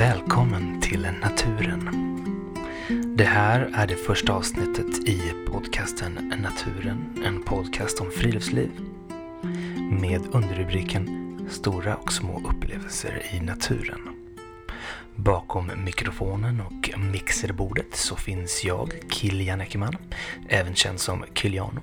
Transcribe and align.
Välkommen 0.00 0.80
till 0.80 1.08
naturen. 1.20 1.90
Det 3.16 3.24
här 3.24 3.70
är 3.74 3.86
det 3.86 3.96
första 3.96 4.32
avsnittet 4.32 5.08
i 5.08 5.32
podcasten 5.46 6.12
Naturen, 6.42 7.22
en 7.26 7.42
podcast 7.42 8.00
om 8.00 8.10
friluftsliv 8.10 8.70
med 9.90 10.22
underrubriken 10.32 11.48
Stora 11.50 11.96
och 11.96 12.12
små 12.12 12.42
upplevelser 12.48 13.22
i 13.32 13.40
naturen. 13.40 14.00
Bakom 15.16 15.70
mikrofonen 15.84 16.60
och 16.60 16.98
mixerbordet 16.98 17.96
så 17.96 18.16
finns 18.16 18.64
jag, 18.64 18.92
Kilian 19.10 19.60
Eckermann, 19.60 19.96
även 20.48 20.74
känd 20.74 21.00
som 21.00 21.24
Kiliano. 21.34 21.80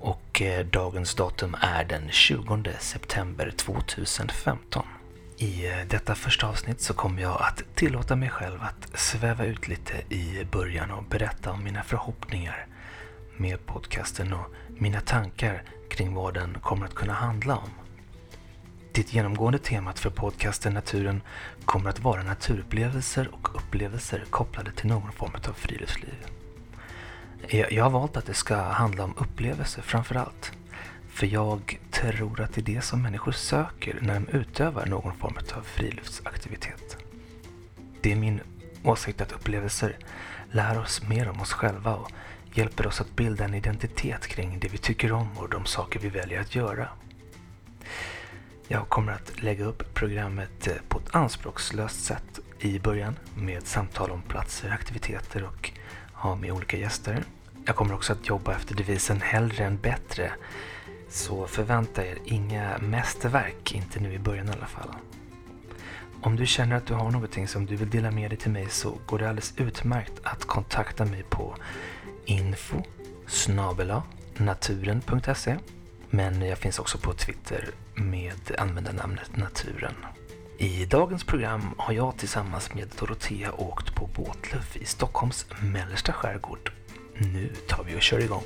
Och 0.00 0.42
eh, 0.42 0.66
dagens 0.66 1.14
datum 1.14 1.56
är 1.60 1.84
den 1.84 2.08
20 2.10 2.70
september 2.80 3.50
2015. 3.56 4.84
I 5.36 5.66
eh, 5.66 5.76
detta 5.88 6.14
första 6.14 6.46
avsnitt 6.46 6.80
så 6.80 6.94
kommer 6.94 7.22
jag 7.22 7.40
att 7.40 7.62
tillåta 7.74 8.16
mig 8.16 8.30
själv 8.30 8.62
att 8.62 8.98
sväva 8.98 9.44
ut 9.44 9.68
lite 9.68 10.14
i 10.14 10.46
början 10.50 10.90
och 10.90 11.04
berätta 11.04 11.50
om 11.52 11.64
mina 11.64 11.82
förhoppningar 11.82 12.66
med 13.36 13.66
podcasten 13.66 14.32
och 14.32 14.54
mina 14.68 15.00
tankar 15.00 15.62
kring 15.90 16.14
vad 16.14 16.34
den 16.34 16.56
kommer 16.60 16.86
att 16.86 16.94
kunna 16.94 17.12
handla 17.12 17.56
om. 17.56 17.70
Det 18.92 19.12
genomgående 19.12 19.58
temat 19.58 19.98
för 19.98 20.10
podcasten 20.10 20.74
Naturen 20.74 21.22
kommer 21.64 21.90
att 21.90 22.00
vara 22.00 22.22
naturupplevelser 22.22 23.28
och 23.34 23.56
upplevelser 23.56 24.24
kopplade 24.30 24.72
till 24.72 24.86
någon 24.86 25.12
form 25.12 25.32
av 25.48 25.52
friluftsliv. 25.52 26.26
Jag 27.48 27.84
har 27.84 27.90
valt 27.90 28.16
att 28.16 28.26
det 28.26 28.34
ska 28.34 28.56
handla 28.56 29.04
om 29.04 29.14
upplevelser 29.16 29.82
framför 29.82 30.14
allt. 30.14 30.52
För 31.14 31.26
jag 31.26 31.78
tror 31.90 32.40
att 32.40 32.54
det 32.54 32.60
är 32.60 32.74
det 32.74 32.80
som 32.80 33.02
människor 33.02 33.32
söker 33.32 33.98
när 34.00 34.14
de 34.14 34.28
utövar 34.28 34.86
någon 34.86 35.14
form 35.14 35.36
av 35.56 35.62
friluftsaktivitet. 35.62 36.96
Det 38.00 38.12
är 38.12 38.16
min 38.16 38.40
åsikt 38.84 39.20
att 39.20 39.32
upplevelser 39.32 39.96
lär 40.50 40.78
oss 40.78 41.02
mer 41.08 41.28
om 41.28 41.40
oss 41.40 41.52
själva 41.52 41.94
och 41.94 42.10
hjälper 42.54 42.86
oss 42.86 43.00
att 43.00 43.16
bilda 43.16 43.44
en 43.44 43.54
identitet 43.54 44.26
kring 44.26 44.58
det 44.60 44.68
vi 44.68 44.78
tycker 44.78 45.12
om 45.12 45.38
och 45.38 45.48
de 45.48 45.64
saker 45.64 46.00
vi 46.00 46.08
väljer 46.08 46.40
att 46.40 46.54
göra. 46.54 46.88
Jag 48.68 48.88
kommer 48.88 49.12
att 49.12 49.42
lägga 49.42 49.64
upp 49.64 49.94
programmet 49.94 50.66
eh, 50.66 50.74
på 50.88 50.98
ett 50.98 51.14
anspråkslöst 51.14 52.04
sätt 52.04 52.40
i 52.58 52.78
början 52.78 53.16
med 53.36 53.66
samtal 53.66 54.10
om 54.10 54.22
platser, 54.22 54.70
aktiviteter 54.70 55.44
och 55.44 55.70
ha 56.12 56.36
med 56.36 56.52
olika 56.52 56.76
gäster. 56.76 57.24
Jag 57.66 57.76
kommer 57.76 57.94
också 57.94 58.12
att 58.12 58.28
jobba 58.28 58.52
efter 58.54 58.74
devisen 58.74 59.20
hellre 59.20 59.64
än 59.64 59.76
bättre 59.76 60.32
så 61.14 61.46
förvänta 61.46 62.06
er 62.06 62.18
inga 62.24 62.78
mästerverk, 62.78 63.72
inte 63.74 64.00
nu 64.00 64.12
i 64.12 64.18
början 64.18 64.48
i 64.48 64.52
alla 64.52 64.66
fall. 64.66 64.88
Om 66.22 66.36
du 66.36 66.46
känner 66.46 66.76
att 66.76 66.86
du 66.86 66.94
har 66.94 67.10
någonting 67.10 67.48
som 67.48 67.66
du 67.66 67.76
vill 67.76 67.90
dela 67.90 68.10
med 68.10 68.30
dig 68.30 68.38
till 68.38 68.50
mig 68.50 68.68
så 68.70 68.98
går 69.06 69.18
det 69.18 69.28
alldeles 69.28 69.54
utmärkt 69.56 70.12
att 70.22 70.44
kontakta 70.44 71.04
mig 71.04 71.22
på 71.22 71.56
info 72.24 72.82
naturen.se 74.36 75.56
Men 76.10 76.42
jag 76.42 76.58
finns 76.58 76.78
också 76.78 76.98
på 76.98 77.12
Twitter 77.12 77.70
med 77.94 78.56
användarnamnet 78.58 79.36
naturen. 79.36 79.94
I 80.58 80.84
dagens 80.84 81.24
program 81.24 81.74
har 81.78 81.92
jag 81.92 82.16
tillsammans 82.16 82.74
med 82.74 82.88
Dorotea 82.98 83.52
åkt 83.52 83.94
på 83.94 84.06
båtluff 84.06 84.76
i 84.76 84.84
Stockholms 84.84 85.46
mellersta 85.60 86.12
skärgård. 86.12 86.72
Nu 87.18 87.52
tar 87.68 87.84
vi 87.84 87.96
och 87.96 88.02
kör 88.02 88.20
igång. 88.20 88.44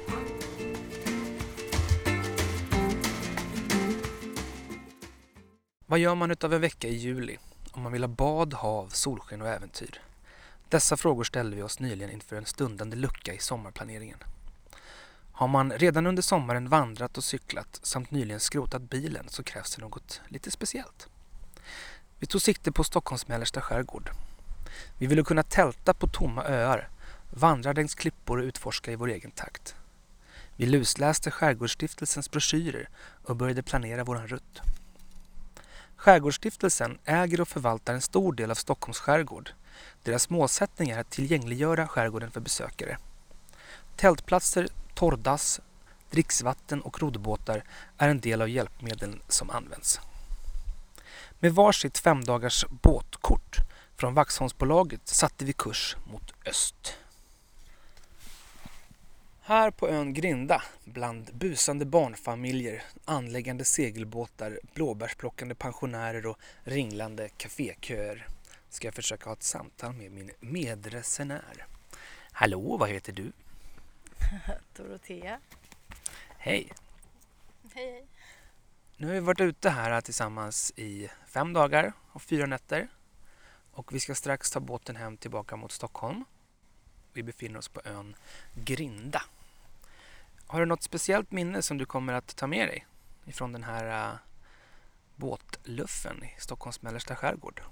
Vad 5.91 5.98
gör 5.98 6.14
man 6.14 6.31
utav 6.31 6.55
en 6.55 6.61
vecka 6.61 6.89
i 6.89 6.97
juli 6.97 7.39
om 7.72 7.83
man 7.83 7.92
vill 7.92 8.03
ha 8.03 8.08
bad, 8.08 8.55
hav, 8.55 8.89
solsken 8.89 9.42
och 9.42 9.48
äventyr? 9.48 10.03
Dessa 10.69 10.97
frågor 10.97 11.25
ställde 11.25 11.56
vi 11.56 11.62
oss 11.62 11.81
nyligen 11.81 12.11
inför 12.11 12.36
en 12.36 12.47
stundande 12.47 12.97
lucka 12.97 13.34
i 13.34 13.39
sommarplaneringen. 13.39 14.19
Har 15.32 15.48
man 15.48 15.72
redan 15.72 16.06
under 16.06 16.22
sommaren 16.22 16.69
vandrat 16.69 17.19
och 17.19 17.25
cyklat 17.25 17.81
samt 17.82 18.10
nyligen 18.10 18.41
skrotat 18.41 18.82
bilen 18.82 19.28
så 19.28 19.43
krävs 19.43 19.77
det 19.77 19.82
något 19.82 20.21
lite 20.28 20.50
speciellt. 20.50 21.09
Vi 22.19 22.27
tog 22.27 22.43
sikte 22.43 22.72
på 22.72 22.84
Stockholms 22.84 23.28
mellersta 23.28 23.60
skärgård. 23.60 24.10
Vi 24.98 25.06
ville 25.06 25.25
kunna 25.25 25.43
tälta 25.43 25.94
på 25.94 26.06
tomma 26.06 26.44
öar, 26.44 26.88
vandra 27.31 27.72
längs 27.72 27.94
klippor 27.94 28.38
och 28.38 28.44
utforska 28.44 28.93
i 28.93 28.97
vår 28.97 29.09
egen 29.09 29.31
takt. 29.31 29.75
Vi 30.56 30.66
lusläste 30.66 31.31
Skärgårdsstiftelsens 31.31 32.31
broschyrer 32.31 32.88
och 33.25 33.37
började 33.37 33.62
planera 33.62 34.04
våran 34.04 34.28
rutt. 34.28 34.62
Skärgårdsstiftelsen 35.98 36.98
äger 37.04 37.41
och 37.41 37.48
förvaltar 37.48 37.94
en 37.94 38.00
stor 38.00 38.32
del 38.32 38.50
av 38.50 38.54
Stockholms 38.54 38.98
skärgård. 38.98 39.50
Deras 40.03 40.31
målsättning 40.31 40.91
är 40.91 40.98
att 40.98 41.10
tillgängliggöra 41.10 41.88
skärgården 41.88 42.31
för 42.31 42.41
besökare. 42.41 42.98
Tältplatser, 43.97 44.69
torrdass, 44.94 45.60
dricksvatten 46.10 46.81
och 46.81 47.00
roddbåtar 47.00 47.64
är 47.98 48.09
en 48.09 48.20
del 48.20 48.42
av 48.42 48.48
hjälpmedlen 48.48 49.22
som 49.28 49.50
används. 49.50 50.00
Med 51.38 51.54
varsitt 51.54 51.98
femdagars 51.98 52.65
båtkort 52.82 53.56
från 53.97 54.15
Vaxholmsbolaget 54.15 55.09
satte 55.09 55.44
vi 55.44 55.53
kurs 55.53 55.97
mot 56.12 56.32
öst. 56.47 56.94
Här 59.48 59.70
på 59.70 59.88
ön 59.88 60.14
Grinda, 60.14 60.62
bland 60.84 61.34
busande 61.34 61.84
barnfamiljer, 61.84 62.82
anläggande 63.04 63.64
segelbåtar, 63.64 64.60
blåbärsplockande 64.75 65.54
pensionärer 65.54 66.26
och 66.26 66.38
ringlande 66.62 67.28
kaféköer 67.28 68.26
ska 68.69 68.86
jag 68.86 68.94
försöka 68.94 69.31
ha 69.31 69.32
ett 69.32 69.42
samtal 69.42 69.92
med 69.92 70.12
min 70.12 70.31
medresenär. 70.41 71.66
Hallå, 72.32 72.76
vad 72.76 72.88
heter 72.88 73.12
du? 73.12 73.32
Dorotea. 74.76 75.41
Hej! 76.38 76.72
Hej, 77.75 77.92
hej. 77.92 78.06
Nu 78.97 79.06
har 79.06 79.15
vi 79.15 79.20
varit 79.20 79.41
ute 79.41 79.70
här 79.70 80.00
tillsammans 80.00 80.72
i 80.76 81.09
fem 81.26 81.53
dagar 81.53 81.92
och 82.12 82.22
fyra 82.22 82.47
nätter. 82.47 82.88
Och 83.72 83.94
vi 83.94 84.00
ska 84.00 84.15
strax 84.15 84.50
ta 84.50 84.60
båten 84.60 84.97
hem 84.97 85.16
tillbaka 85.16 85.56
mot 85.56 85.72
Stockholm. 85.72 86.25
Vi 87.12 87.22
befinner 87.22 87.59
oss 87.59 87.69
på 87.69 87.80
ön 87.84 88.16
Grinda. 88.54 89.22
Har 90.50 90.60
du 90.60 90.66
något 90.66 90.82
speciellt 90.82 91.31
minne 91.31 91.62
som 91.62 91.78
du 91.78 91.86
kommer 91.86 92.12
att 92.12 92.36
ta 92.36 92.47
med 92.47 92.69
dig 92.69 92.86
ifrån 93.26 93.53
den 93.53 93.64
här 93.64 94.12
uh, 94.12 94.19
båtluffen 95.16 96.25
i 96.25 96.41
Stockholms 96.41 96.82
mellersta 96.82 97.16
skärgård? 97.16 97.62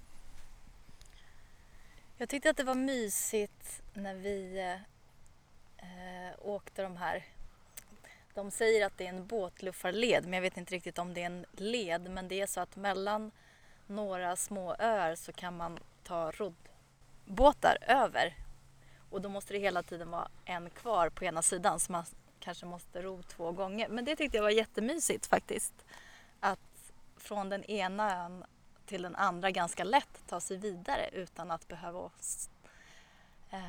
Jag 2.17 2.29
tyckte 2.29 2.51
att 2.51 2.57
det 2.57 2.65
var 2.65 2.75
mysigt 2.75 3.83
när 3.95 4.15
vi 4.15 4.59
eh, 5.77 6.33
åkte 6.39 6.83
de 6.83 6.97
här. 6.97 7.25
De 8.35 8.51
säger 8.51 8.87
att 8.87 8.99
det 8.99 9.05
är 9.05 9.09
en 9.09 9.27
båtluffarled 9.27 10.25
men 10.25 10.33
jag 10.33 10.43
vet 10.43 10.57
inte 10.57 10.75
riktigt 10.75 10.99
om 10.99 11.15
det 11.15 11.23
är 11.23 11.27
en 11.27 11.47
led 11.53 12.11
men 12.11 12.29
det 12.29 12.41
är 12.41 12.47
så 12.47 12.61
att 12.61 12.77
mellan 12.77 13.31
några 13.87 14.37
små 14.37 14.75
öar 14.79 15.15
så 15.15 15.33
kan 15.33 15.57
man 15.57 15.79
ta 16.05 16.31
roddbåtar 16.31 17.79
över 17.81 18.37
och 19.11 19.21
då 19.21 19.29
måste 19.29 19.53
det 19.53 19.59
hela 19.59 19.83
tiden 19.83 20.11
vara 20.11 20.29
en 20.45 20.71
kvar 20.71 21.09
på 21.09 21.25
ena 21.25 21.43
sidan 21.43 21.81
så 21.81 21.93
man 21.93 22.05
kanske 22.47 22.67
måste 22.67 23.03
ro 23.03 23.23
två 23.23 23.53
gånger. 23.53 23.89
Men 23.89 24.05
det 24.05 24.17
tyckte 24.17 24.37
jag 24.37 24.43
var 24.43 24.51
jättemysigt 24.51 25.27
faktiskt. 25.27 25.75
Att 26.41 26.93
från 27.17 27.49
den 27.49 27.65
ena 27.65 28.25
ön 28.25 28.45
till 28.87 29.03
den 29.03 29.17
andra 29.17 29.51
ganska 29.51 29.85
lätt 29.85 30.27
ta 30.27 30.41
sig 30.41 30.57
vidare 30.57 31.11
utan 31.13 31.51
att 31.51 31.69
behöva 31.69 32.11
eh, 33.51 33.61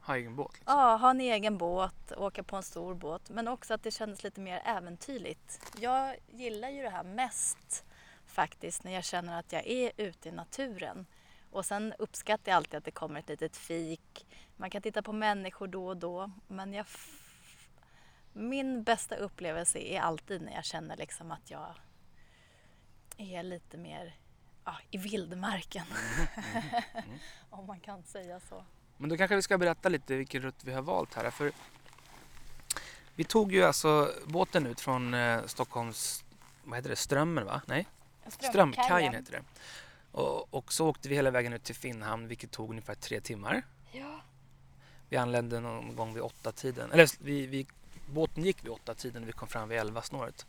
ha 0.00 0.16
egen 0.16 0.36
båt? 0.36 0.52
Liksom. 0.52 0.78
Ja, 0.78 0.96
ha 0.96 1.10
en 1.10 1.20
egen 1.20 1.58
båt, 1.58 2.12
åka 2.16 2.42
på 2.42 2.56
en 2.56 2.62
stor 2.62 2.94
båt. 2.94 3.30
Men 3.30 3.48
också 3.48 3.74
att 3.74 3.82
det 3.82 3.90
kändes 3.90 4.24
lite 4.24 4.40
mer 4.40 4.62
äventyrligt. 4.64 5.74
Jag 5.80 6.16
gillar 6.30 6.68
ju 6.68 6.82
det 6.82 6.90
här 6.90 7.04
mest 7.04 7.84
faktiskt 8.26 8.84
när 8.84 8.92
jag 8.92 9.04
känner 9.04 9.38
att 9.38 9.52
jag 9.52 9.66
är 9.66 9.92
ute 9.96 10.28
i 10.28 10.32
naturen. 10.32 11.06
Och 11.50 11.66
sen 11.66 11.94
uppskattar 11.98 12.52
jag 12.52 12.56
alltid 12.56 12.74
att 12.74 12.84
det 12.84 12.90
kommer 12.90 13.20
ett 13.20 13.28
litet 13.28 13.56
fik. 13.56 14.26
Man 14.56 14.70
kan 14.70 14.82
titta 14.82 15.02
på 15.02 15.12
människor 15.12 15.66
då 15.66 15.86
och 15.86 15.96
då. 15.96 16.30
Men 16.48 16.74
jag 16.74 16.86
min 18.34 18.82
bästa 18.82 19.16
upplevelse 19.16 19.78
är 19.78 20.00
alltid 20.00 20.42
när 20.42 20.52
jag 20.54 20.64
känner 20.64 20.96
liksom 20.96 21.32
att 21.32 21.50
jag 21.50 21.74
är 23.16 23.42
lite 23.42 23.76
mer 23.76 24.16
ja, 24.64 24.76
i 24.90 24.98
vildmarken. 24.98 25.86
Mm, 25.90 26.28
mm, 26.54 26.82
mm. 27.06 27.18
Om 27.50 27.66
man 27.66 27.80
kan 27.80 28.02
säga 28.02 28.40
så. 28.40 28.64
Men 28.96 29.08
då 29.10 29.16
kanske 29.16 29.36
vi 29.36 29.42
ska 29.42 29.58
berätta 29.58 29.88
lite 29.88 30.16
vilken 30.16 30.42
rutt 30.42 30.64
vi 30.64 30.72
har 30.72 30.82
valt 30.82 31.14
här. 31.14 31.30
För 31.30 31.52
vi 33.14 33.24
tog 33.24 33.52
ju 33.52 33.62
alltså 33.62 34.12
båten 34.24 34.66
ut 34.66 34.80
från 34.80 35.14
eh, 35.14 35.44
Stockholms, 35.46 36.24
vad 36.64 36.78
heter 36.78 36.90
det, 36.90 36.96
Strömmen 36.96 37.46
va? 37.46 37.62
Nej? 37.66 37.86
Strömkajen 38.28 39.14
heter 39.14 39.32
det. 39.32 39.42
Och, 40.12 40.54
och, 40.54 40.72
så 40.72 40.88
åkte 40.88 41.08
vi 41.08 41.14
hela 41.14 41.30
vägen 41.30 41.52
ut 41.52 41.64
till 41.64 41.74
Finnhamn 41.74 42.28
vilket 42.28 42.50
tog 42.50 42.70
ungefär 42.70 42.94
tre 42.94 43.20
timmar. 43.20 43.62
Ja. 43.92 44.20
Vi 45.08 45.16
anlände 45.16 45.60
någon 45.60 45.96
gång 45.96 46.14
vid 46.14 46.22
åtta 46.22 46.52
tiden. 46.52 46.92
Eller 46.92 47.10
vi, 47.24 47.46
vi 47.46 47.66
båten 48.06 48.44
gick 48.44 48.64
vid 48.64 48.70
åtta 48.70 48.94
tiden 48.94 49.22
och 49.22 49.28
vi 49.28 49.32
kom 49.32 49.48
fram 49.48 49.68
vid 49.68 49.78
elva 49.78 50.02
snåret. 50.02 50.46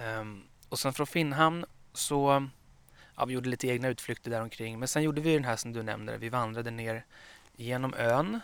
Um, 0.00 0.44
och 0.68 0.78
sen 0.78 0.92
från 0.92 1.06
Finnhamn 1.06 1.64
så 1.92 2.48
ja, 3.16 3.24
vi 3.24 3.34
gjorde 3.34 3.48
lite 3.48 3.68
egna 3.68 3.88
utflykter 3.88 4.30
där 4.30 4.42
omkring. 4.42 4.78
Men 4.78 4.88
sen 4.88 5.02
gjorde 5.02 5.20
vi 5.20 5.34
den 5.34 5.44
här 5.44 5.56
som 5.56 5.72
du 5.72 5.82
nämnde. 5.82 6.18
Vi 6.18 6.28
vandrade 6.28 6.70
ner 6.70 7.04
genom 7.56 7.94
ön 7.94 8.40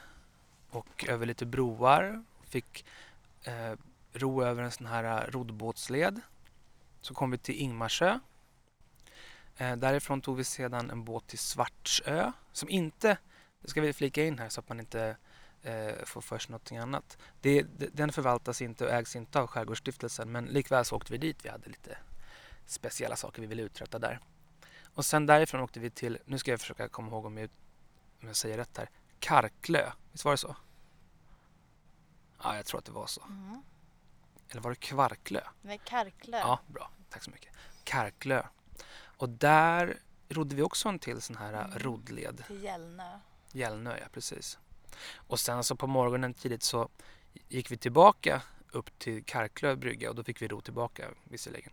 och 0.71 1.05
över 1.09 1.27
lite 1.27 1.47
broar. 1.47 2.25
Fick 2.43 2.85
eh, 3.43 3.73
ro 4.13 4.43
över 4.43 4.63
en 4.63 4.71
sån 4.71 4.87
här 4.87 5.05
eh, 5.05 5.31
roddbåtsled. 5.31 6.21
Så 7.01 7.15
kom 7.15 7.31
vi 7.31 7.39
till 7.39 7.55
Ingmarsö. 7.55 8.19
Eh, 9.57 9.77
därifrån 9.77 10.21
tog 10.21 10.37
vi 10.37 10.45
sedan 10.45 10.91
en 10.91 11.05
båt 11.05 11.27
till 11.27 11.39
Svartsö 11.39 12.33
som 12.53 12.69
inte, 12.69 13.19
det 13.61 13.69
ska 13.69 13.81
vi 13.81 13.93
flika 13.93 14.25
in 14.25 14.39
här 14.39 14.49
så 14.49 14.61
att 14.61 14.69
man 14.69 14.81
inte 14.81 15.17
eh, 15.65 16.05
får 16.05 16.21
för 16.21 16.39
sig 16.39 16.51
någonting 16.51 16.79
annat. 16.79 17.19
Det, 17.41 17.63
den 17.93 18.13
förvaltas 18.13 18.63
inte 18.63 18.85
och 18.85 18.91
ägs 18.93 19.17
inte 19.17 19.41
av 19.41 19.47
Skärgårdsstiftelsen 19.47 20.33
men 20.33 20.45
likväl 20.45 20.85
så 20.85 20.97
åkte 20.97 21.13
vi 21.13 21.19
dit. 21.19 21.45
Vi 21.45 21.49
hade 21.49 21.69
lite 21.69 21.99
speciella 22.67 23.17
saker 23.17 23.41
vi 23.41 23.47
ville 23.47 23.63
uträtta 23.63 23.99
där. 23.99 24.21
Och 24.95 25.05
sen 25.05 25.27
därifrån 25.27 25.61
åkte 25.61 25.81
vi 25.81 25.91
till, 25.91 26.19
nu 26.25 26.39
ska 26.39 26.51
jag 26.51 26.61
försöka 26.61 26.89
komma 26.89 27.09
ihåg 27.09 27.25
om 27.25 27.37
jag, 27.39 27.51
om 28.23 28.27
jag 28.29 28.37
säger 28.37 28.57
rätt 28.57 28.77
här, 28.77 28.91
Karklö. 29.19 29.91
Visst 30.13 30.25
var 30.25 30.33
det 30.33 30.39
så? 30.39 30.57
Ja, 32.43 32.57
jag 32.57 32.67
tror 32.67 32.79
att 32.79 32.85
det 32.85 32.93
var 32.93 33.07
så. 33.07 33.23
Mm. 33.23 33.63
Eller 34.49 34.61
var 34.61 34.71
det 34.71 34.77
Kvarklö? 34.77 35.41
Med 35.63 35.85
Karklö. 35.85 36.39
Ja, 36.39 36.61
bra. 36.67 36.91
Tack 37.11 37.23
så 37.23 37.31
mycket. 37.31 37.55
Karklö. 37.85 38.43
Och 39.17 39.29
där 39.29 39.99
rodde 40.29 40.57
vi 40.57 40.63
också 40.63 40.89
en 40.89 40.99
till 40.99 41.21
sån 41.23 41.37
här 41.37 41.53
Mm. 41.53 41.79
roddled. 41.79 42.45
Till 42.47 42.63
Gällnö. 42.63 43.19
Gällnö, 43.53 43.99
ja 43.99 44.07
precis. 44.13 44.59
Och 45.17 45.41
sen 45.41 45.64
så 45.64 45.76
på 45.76 45.87
morgonen 45.87 46.35
tidigt 46.35 46.62
så 46.62 46.88
gick 47.49 47.70
vi 47.70 47.76
tillbaka 47.76 48.43
upp 48.73 48.99
till 48.99 49.25
Karklö 49.25 49.76
brygga 49.76 50.11
och 50.11 50.14
då 50.14 50.25
fick 50.25 50.43
vi 50.43 50.49
ro 50.49 50.61
tillbaka 50.61 51.08
visserligen. 51.25 51.73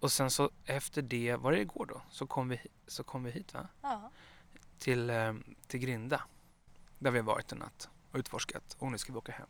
Och 0.00 0.12
sen 0.12 0.30
så 0.30 0.50
efter 0.64 1.02
det, 1.02 1.36
var 1.36 1.52
det 1.52 1.60
igår 1.60 1.86
då, 1.86 2.02
så 2.10 2.26
kom 2.26 2.48
vi, 2.48 2.60
så 2.86 3.04
kom 3.04 3.24
vi 3.24 3.30
hit 3.30 3.54
va? 3.54 3.68
Ja. 3.82 4.10
Till, 4.78 5.10
eh, 5.10 5.34
till 5.66 5.80
Grinda. 5.80 6.22
Där 6.98 7.10
vi 7.10 7.18
har 7.18 7.26
varit 7.26 7.52
en 7.52 7.58
natt 7.58 7.88
och 8.10 8.18
utforskat 8.18 8.76
och 8.78 8.92
nu 8.92 8.98
ska 8.98 9.12
vi 9.12 9.18
åka 9.18 9.32
hem. 9.32 9.48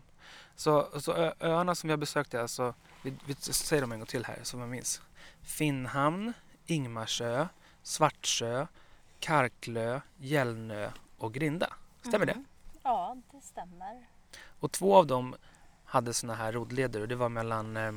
Så, 0.56 1.00
så 1.00 1.12
ö, 1.12 1.34
öarna 1.40 1.74
som 1.74 1.88
vi 1.88 1.92
har 1.92 1.98
besökt 1.98 2.34
är 2.34 2.40
alltså, 2.40 2.74
vi, 3.02 3.14
vi 3.26 3.34
säger 3.34 3.80
dem 3.80 3.92
en 3.92 3.98
gång 3.98 4.06
till 4.06 4.24
här 4.24 4.38
så 4.42 4.56
man 4.56 4.70
minns. 4.70 5.02
Finnhamn, 5.42 6.32
Ingmarsö, 6.66 7.48
Svartsö, 7.82 8.66
Karklö, 9.20 10.00
Gällnö 10.16 10.90
och 11.18 11.34
Grinda. 11.34 11.72
Stämmer 12.02 12.26
det? 12.26 12.44
Ja, 13.14 13.38
det 13.38 13.44
stämmer. 13.44 14.06
Och 14.60 14.72
två 14.72 14.96
av 14.96 15.06
dem 15.06 15.36
hade 15.84 16.14
såna 16.14 16.34
här 16.34 16.52
roddleder 16.52 17.00
och 17.00 17.08
det 17.08 17.16
var 17.16 17.28
mellan 17.28 17.76
eh, 17.76 17.92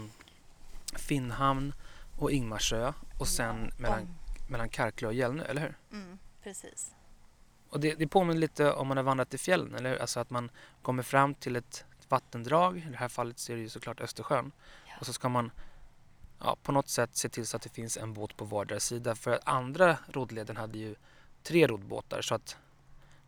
Finnhamn 0.96 1.74
och 2.20 2.32
Ingmarsö 2.32 2.94
och 3.20 3.28
sen 3.28 3.72
Ja, 3.72 3.82
mellan, 3.82 4.16
mellan 4.50 4.70
Karklö 4.70 5.08
och 5.08 5.14
Gällnö, 5.14 5.44
eller 5.44 5.62
hur? 5.62 5.78
Mm, 5.92 6.20
precis. 6.44 6.96
Och 7.70 7.80
det, 7.80 7.96
det 7.96 8.08
påminner 8.08 8.40
lite 8.40 8.72
om 8.72 8.88
man 8.88 8.98
har 8.98 9.04
vandrat 9.04 9.34
i 9.34 9.38
fjällen, 9.38 9.76
eller 9.76 9.90
hur? 9.90 9.98
Alltså 9.98 10.20
att 10.20 10.30
man 10.30 10.52
kommer 10.82 11.04
fram 11.04 11.36
till 11.36 11.56
ett 11.56 11.86
vattendrag, 12.10 12.78
i 12.78 12.90
det 12.90 12.98
här 12.98 13.08
fallet 13.08 13.40
så 13.40 13.52
är 13.52 13.56
det 13.56 13.62
ju 13.62 13.70
såklart 13.70 14.02
Östersjön. 14.02 14.52
Ja. 14.88 14.94
Och 15.00 15.06
så 15.06 15.14
ska 15.14 15.30
man 15.30 15.52
ja, 16.40 16.58
på 16.64 16.72
något 16.72 16.90
sätt 16.90 17.18
se 17.18 17.30
till 17.30 17.48
så 17.48 17.58
att 17.58 17.64
det 17.64 17.70
finns 17.70 17.98
en 17.98 18.14
båt 18.14 18.38
på 18.38 18.46
vardera 18.46 18.80
sida. 18.80 19.16
För 19.16 19.32
att 19.32 19.48
andra 19.48 19.98
roddleden 20.08 20.58
hade 20.58 20.78
ju 20.78 20.96
tre 21.44 21.68
roddbåtar 21.68 22.22
så 22.22 22.36
att 22.36 22.58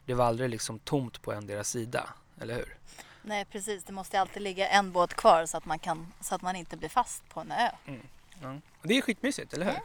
det 0.09 0.15
var 0.15 0.25
aldrig 0.25 0.49
liksom 0.49 0.79
tomt 0.79 1.21
på 1.21 1.31
en 1.33 1.47
deras 1.47 1.69
sida, 1.69 2.09
eller 2.41 2.55
hur? 2.55 2.77
Nej, 3.21 3.45
precis. 3.45 3.83
Det 3.83 3.93
måste 3.93 4.19
alltid 4.19 4.41
ligga 4.41 4.67
en 4.69 4.91
båt 4.91 5.13
kvar 5.13 5.45
så 5.45 5.57
att 5.57 5.65
man, 5.65 5.79
kan, 5.79 6.13
så 6.21 6.35
att 6.35 6.41
man 6.41 6.55
inte 6.55 6.77
blir 6.77 6.89
fast 6.89 7.29
på 7.29 7.39
en 7.39 7.51
ö. 7.51 7.69
Ja. 8.41 8.53
Och 8.81 8.87
det 8.87 8.97
är 8.97 9.01
skitmysigt, 9.01 9.53
eller 9.53 9.65
hur? 9.65 9.73
Ja. 9.73 9.79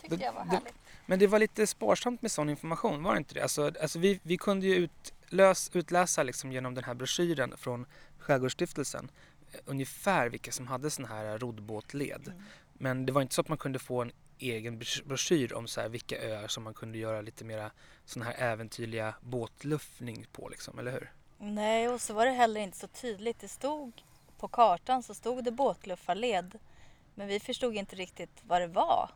Tyckte 0.00 0.16
Det- 0.16 0.24
jag 0.24 0.32
var 0.32 0.44
det- 0.44 0.50
härligt. 0.50 0.74
Men 1.06 1.18
det 1.18 1.26
var 1.26 1.38
lite 1.38 1.66
sparsamt 1.66 2.22
med 2.22 2.30
sån 2.32 2.48
information, 2.50 3.02
var 3.02 3.12
det 3.12 3.18
inte 3.18 3.34
det? 3.34 3.42
Alltså, 3.42 3.72
alltså 3.82 3.98
vi, 3.98 4.20
vi 4.22 4.36
kunde 4.38 4.66
ju 4.66 4.74
utlös, 4.74 5.70
utläsa 5.74 6.22
liksom 6.22 6.52
genom 6.52 6.74
den 6.74 6.84
här 6.84 6.94
broschyren 6.94 7.54
från 7.56 7.86
Skärgårdsstiftelsen 8.18 9.10
eh, 9.52 9.60
ungefär 9.64 10.28
vilka 10.28 10.52
som 10.52 10.66
hade 10.66 10.90
sån 10.90 11.04
här 11.04 11.38
roddbåtled. 11.38 12.28
Mm. 12.28 12.42
Men 12.72 13.06
det 13.06 13.12
var 13.12 13.22
inte 13.22 13.34
så 13.34 13.40
att 13.40 13.48
man 13.48 13.58
kunde 13.58 13.78
få 13.78 14.02
en 14.02 14.12
egen 14.38 14.78
brosch- 14.78 15.04
broschyr 15.04 15.52
om 15.52 15.68
så 15.68 15.80
här 15.80 15.88
vilka 15.88 16.18
öar 16.18 16.48
som 16.48 16.64
man 16.64 16.74
kunde 16.74 16.98
göra 16.98 17.20
lite 17.20 17.44
mera 17.44 17.70
sån 18.04 18.22
här 18.22 18.34
äventyrliga 18.38 19.14
båtluffning 19.20 20.26
på 20.32 20.48
liksom, 20.48 20.78
eller 20.78 20.92
hur? 20.92 21.12
Nej, 21.38 21.88
och 21.88 22.00
så 22.00 22.14
var 22.14 22.26
det 22.26 22.32
heller 22.32 22.60
inte 22.60 22.78
så 22.78 22.86
tydligt. 22.86 23.40
Det 23.40 23.48
stod 23.48 24.02
på 24.38 24.48
kartan 24.48 25.02
så 25.02 25.14
stod 25.14 25.44
det 25.44 25.50
båtluffarled. 25.50 26.58
Men 27.14 27.28
vi 27.28 27.40
förstod 27.40 27.74
inte 27.74 27.96
riktigt 27.96 28.42
vad 28.42 28.60
det 28.60 28.66
var 28.66 29.10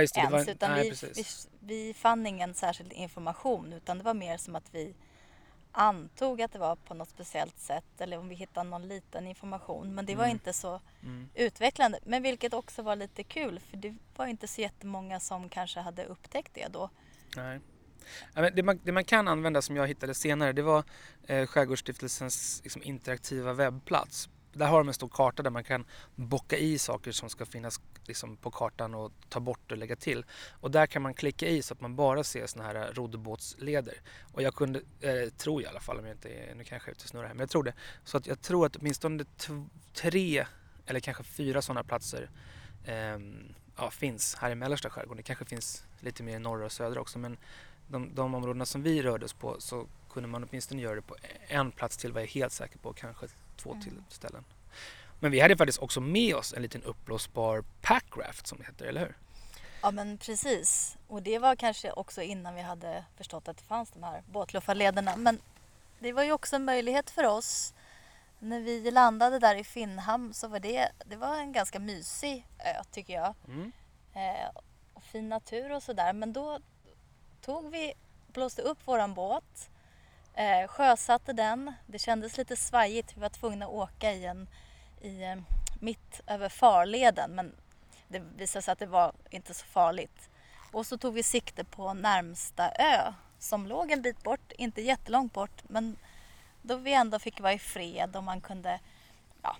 just 0.00 0.14
det. 0.14 0.20
det 0.20 0.24
ens. 0.24 0.46
var, 0.46 0.54
utan 0.54 0.70
nej, 0.70 0.90
vi, 0.90 1.12
vi, 1.14 1.24
vi 1.60 1.94
fann 1.94 2.26
ingen 2.26 2.54
särskild 2.54 2.92
information 2.92 3.72
utan 3.72 3.98
det 3.98 4.04
var 4.04 4.14
mer 4.14 4.36
som 4.36 4.56
att 4.56 4.74
vi 4.74 4.94
antog 5.72 6.42
att 6.42 6.52
det 6.52 6.58
var 6.58 6.76
på 6.76 6.94
något 6.94 7.08
speciellt 7.08 7.58
sätt 7.58 7.84
eller 8.00 8.18
om 8.18 8.28
vi 8.28 8.34
hittade 8.34 8.70
någon 8.70 8.88
liten 8.88 9.26
information. 9.26 9.94
Men 9.94 10.06
det 10.06 10.14
var 10.14 10.24
Mm. 10.24 10.34
inte 10.34 10.52
så 10.52 10.80
Mm. 11.02 11.28
utvecklande. 11.34 11.98
Men 12.04 12.22
vilket 12.22 12.54
också 12.54 12.82
var 12.82 12.96
lite 12.96 13.22
kul 13.22 13.60
för 13.60 13.76
det 13.76 13.94
var 14.16 14.26
inte 14.26 14.48
så 14.48 14.60
jättemånga 14.60 15.20
som 15.20 15.48
kanske 15.48 15.80
hade 15.80 16.04
upptäckt 16.04 16.54
det 16.54 16.68
då. 16.68 16.90
Nej. 17.36 17.60
Det, 18.54 18.62
man, 18.62 18.80
det 18.84 18.92
man 18.92 19.04
kan 19.04 19.28
använda 19.28 19.62
som 19.62 19.76
jag 19.76 19.86
hittade 19.88 20.14
senare 20.14 20.52
det 20.52 20.62
var 20.62 20.84
eh, 21.26 21.46
Skärgårdsstiftelsens 21.46 22.60
liksom, 22.64 22.82
interaktiva 22.82 23.52
webbplats. 23.52 24.28
Där 24.52 24.66
har 24.66 24.78
de 24.78 24.88
en 24.88 24.94
stor 24.94 25.08
karta 25.08 25.42
där 25.42 25.50
man 25.50 25.64
kan 25.64 25.84
bocka 26.14 26.56
i 26.56 26.78
saker 26.78 27.12
som 27.12 27.30
ska 27.30 27.46
finnas 27.46 27.80
liksom, 28.08 28.36
på 28.36 28.50
kartan 28.50 28.94
och 28.94 29.12
ta 29.28 29.40
bort 29.40 29.72
och 29.72 29.78
lägga 29.78 29.96
till. 29.96 30.24
Och 30.60 30.70
där 30.70 30.86
kan 30.86 31.02
man 31.02 31.14
klicka 31.14 31.48
i 31.48 31.62
så 31.62 31.74
att 31.74 31.80
man 31.80 31.96
bara 31.96 32.24
ser 32.24 32.46
såna 32.46 32.64
här 32.64 32.92
roddbåtsleder. 32.92 33.94
Och 34.32 34.42
jag 34.42 34.54
kunde, 34.54 34.80
eh, 35.00 35.28
tror 35.36 35.62
jag 35.62 35.68
i 35.68 35.70
alla 35.70 35.80
fall, 35.80 35.98
om 35.98 36.06
jag 36.06 36.14
inte 36.14 36.28
är, 36.28 36.54
nu 36.54 36.64
kanske 36.64 36.88
jag 36.88 36.92
är 36.92 36.96
ute 36.96 37.04
och 37.04 37.08
snurrar 37.08 37.26
här, 37.26 37.34
men 37.34 37.40
jag 37.40 37.50
tror 37.50 37.62
det. 37.62 37.72
Så 38.04 38.16
att 38.16 38.26
jag 38.26 38.40
tror 38.40 38.66
att 38.66 38.76
åtminstone 38.76 39.24
tre 39.94 40.46
eller 40.86 41.00
kanske 41.00 41.22
fyra 41.24 41.62
sådana 41.62 41.84
platser 41.84 42.30
ehm, 42.84 43.54
ja, 43.76 43.90
finns 43.90 44.34
här 44.34 44.50
i 44.50 44.54
mellersta 44.54 44.90
skärgården. 44.90 45.16
Det 45.16 45.22
kanske 45.22 45.44
finns 45.44 45.84
lite 46.00 46.22
mer 46.22 46.36
i 46.36 46.38
norra 46.38 46.64
och 46.64 46.72
södra 46.72 47.00
också 47.00 47.18
men 47.18 47.38
de, 47.88 48.14
de 48.14 48.34
områdena 48.34 48.66
som 48.66 48.82
vi 48.82 49.02
rörde 49.02 49.24
oss 49.24 49.32
på 49.32 49.56
så 49.58 49.86
kunde 50.10 50.28
man 50.28 50.44
åtminstone 50.44 50.82
göra 50.82 50.94
det 50.94 51.02
på 51.02 51.16
en 51.48 51.70
plats 51.72 51.96
till 51.96 52.12
var 52.12 52.20
jag 52.20 52.28
helt 52.28 52.52
säker 52.52 52.78
på, 52.78 52.92
kanske 52.92 53.26
två 53.56 53.70
Mm. 53.70 53.82
till 53.82 54.02
ställen. 54.08 54.44
Men 55.20 55.30
vi 55.30 55.40
hade 55.40 55.56
faktiskt 55.56 55.78
också 55.78 56.00
med 56.00 56.34
oss 56.34 56.54
en 56.54 56.62
liten 56.62 56.82
uppblåsbar 56.82 57.64
packraft 57.82 58.46
som 58.46 58.58
det 58.58 58.64
heter, 58.64 58.86
eller 58.86 59.00
hur? 59.00 59.16
Ja 59.82 59.90
men 59.90 60.18
precis. 60.18 60.96
Och 61.08 61.22
det 61.22 61.38
var 61.38 61.56
kanske 61.56 61.92
också 61.92 62.22
innan 62.22 62.54
vi 62.54 62.62
hade 62.62 63.04
förstått 63.16 63.48
att 63.48 63.56
det 63.56 63.64
fanns 63.64 63.90
de 63.90 64.02
här 64.02 64.22
båtluffarlederna. 64.26 65.16
Men 65.16 65.40
det 65.98 66.12
var 66.12 66.22
ju 66.22 66.32
också 66.32 66.56
en 66.56 66.64
möjlighet 66.64 67.10
för 67.10 67.24
oss. 67.24 67.74
När 68.38 68.60
vi 68.60 68.90
landade 68.90 69.38
där 69.38 69.54
i 69.54 69.64
Finnhamn 69.64 70.34
så 70.34 70.48
var 70.48 70.60
det, 70.60 70.88
det 71.04 71.16
var 71.16 71.36
en 71.36 71.52
ganska 71.52 71.78
mysig 71.78 72.46
ö 72.58 72.82
tycker 72.90 73.14
jag. 73.14 73.34
Mm. 73.48 73.72
Eh, 74.14 74.48
och 74.94 75.02
fin 75.02 75.28
natur 75.28 75.72
och 75.72 75.82
sådär. 75.82 76.12
Men 76.12 76.32
då 76.32 76.58
tog 77.40 77.70
vi, 77.70 77.94
blåste 78.32 78.62
upp 78.62 78.78
våran 78.84 79.14
båt, 79.14 79.70
eh, 80.34 80.68
sjösatte 80.68 81.32
den. 81.32 81.72
Det 81.86 81.98
kändes 81.98 82.38
lite 82.38 82.56
svajigt. 82.56 83.16
Vi 83.16 83.20
var 83.20 83.28
tvungna 83.28 83.64
att 83.64 83.72
åka 83.72 84.12
i 84.12 84.24
en, 84.24 84.48
i, 85.00 85.22
eh, 85.22 85.36
mitt 85.80 86.20
över 86.26 86.48
farleden. 86.48 87.30
Men 87.30 87.52
det 88.08 88.22
visade 88.36 88.62
sig 88.62 88.72
att 88.72 88.78
det 88.78 88.86
var 88.86 89.12
inte 89.30 89.54
så 89.54 89.66
farligt. 89.66 90.30
Och 90.72 90.86
så 90.86 90.98
tog 90.98 91.14
vi 91.14 91.22
sikte 91.22 91.64
på 91.64 91.94
närmsta 91.94 92.70
ö 92.70 93.12
som 93.38 93.66
låg 93.66 93.90
en 93.90 94.02
bit 94.02 94.22
bort, 94.22 94.52
inte 94.58 94.82
jättelångt 94.82 95.32
bort. 95.32 95.62
Men 95.68 95.96
då 96.62 96.76
vi 96.76 96.92
ändå 96.92 97.18
fick 97.18 97.40
vara 97.40 97.52
i 97.52 97.58
fred 97.58 98.16
och 98.16 98.24
man 98.24 98.40
kunde 98.40 98.80
ja, 99.42 99.56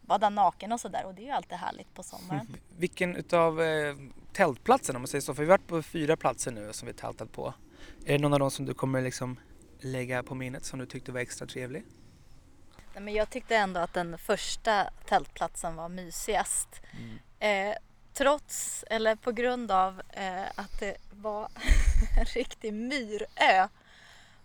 bada 0.00 0.30
naken 0.30 0.72
och 0.72 0.80
sådär. 0.80 1.04
Och 1.04 1.14
det 1.14 1.22
är 1.22 1.26
ju 1.26 1.30
alltid 1.30 1.58
härligt 1.58 1.94
på 1.94 2.02
sommaren. 2.02 2.46
Mm. 2.46 2.60
Vilken 2.78 3.16
utav 3.16 3.62
eh, 3.62 3.96
tältplatserna 4.32 4.96
om 4.96 5.02
man 5.02 5.08
säger 5.08 5.22
så, 5.22 5.34
för 5.34 5.42
vi 5.42 5.50
har 5.50 5.58
varit 5.58 5.68
på 5.68 5.82
fyra 5.82 6.16
platser 6.16 6.50
nu 6.50 6.72
som 6.72 6.86
vi 6.86 6.94
tältat 6.94 7.32
på. 7.32 7.54
Är 8.04 8.12
det 8.12 8.18
någon 8.18 8.32
av 8.32 8.38
dem 8.38 8.50
som 8.50 8.64
du 8.64 8.74
kommer 8.74 9.02
liksom 9.02 9.36
lägga 9.80 10.22
på 10.22 10.34
minnet 10.34 10.64
som 10.64 10.78
du 10.78 10.86
tyckte 10.86 11.12
var 11.12 11.20
extra 11.20 11.46
trevlig? 11.46 11.84
Nej, 12.94 13.02
men 13.02 13.14
jag 13.14 13.30
tyckte 13.30 13.56
ändå 13.56 13.80
att 13.80 13.94
den 13.94 14.18
första 14.18 14.90
tältplatsen 15.06 15.76
var 15.76 15.88
mysigast. 15.88 16.82
Eh, 17.38 17.74
trots, 18.12 18.84
eller 18.90 19.16
på 19.16 19.32
grund 19.32 19.70
av 19.70 20.02
eh, 20.10 20.46
att 20.54 20.80
det 20.80 20.96
var 21.10 21.48
en 22.18 22.24
riktig 22.24 22.74
myrö. 22.74 23.68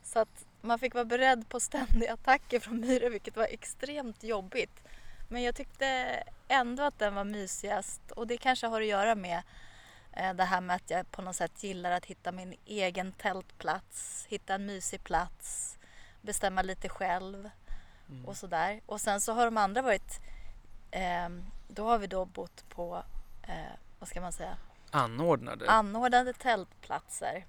Så 0.03 0.19
att 0.19 0.45
man 0.61 0.79
fick 0.79 0.93
vara 0.93 1.05
beredd 1.05 1.49
på 1.49 1.59
ständiga 1.59 2.13
attacker 2.13 2.59
från 2.59 2.79
myror 2.79 3.09
vilket 3.09 3.35
var 3.35 3.47
extremt 3.49 4.23
jobbigt. 4.23 4.83
Men 5.29 5.43
jag 5.43 5.55
tyckte 5.55 5.87
ändå 6.47 6.83
att 6.83 6.99
den 6.99 7.15
var 7.15 7.23
mysigast 7.23 8.11
och 8.11 8.27
det 8.27 8.37
kanske 8.37 8.67
har 8.67 8.81
att 8.81 8.87
göra 8.87 9.15
med 9.15 9.41
eh, 10.13 10.33
det 10.33 10.43
här 10.43 10.61
med 10.61 10.75
att 10.75 10.89
jag 10.89 11.11
på 11.11 11.21
något 11.21 11.35
sätt 11.35 11.63
gillar 11.63 11.91
att 11.91 12.05
hitta 12.05 12.31
min 12.31 12.55
egen 12.65 13.11
tältplats, 13.11 14.25
hitta 14.29 14.55
en 14.55 14.65
mysig 14.65 15.03
plats, 15.03 15.77
bestämma 16.21 16.61
lite 16.61 16.89
själv 16.89 17.49
Mm. 18.09 18.25
och 18.25 18.37
sådär. 18.37 18.81
Och 18.85 19.01
sen 19.01 19.21
så 19.21 19.33
har 19.33 19.45
de 19.45 19.57
andra 19.57 19.81
varit, 19.81 20.19
ehm, 20.91 21.45
då 21.67 21.85
har 21.85 21.97
vi 21.97 22.07
då 22.07 22.25
bott 22.25 22.69
på, 22.69 23.03
eh, 23.43 23.73
vad 23.99 24.09
ska 24.09 24.21
man 24.21 24.33
säga, 24.33 24.57
Anordnade? 24.91 25.69
Anordnade 25.69 26.33
tältplatser 26.33 27.45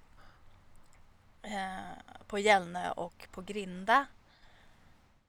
eh, 1.42 1.78
på 2.26 2.38
Gällnö 2.38 2.90
och 2.90 3.28
på 3.32 3.42
Grinda. 3.42 4.06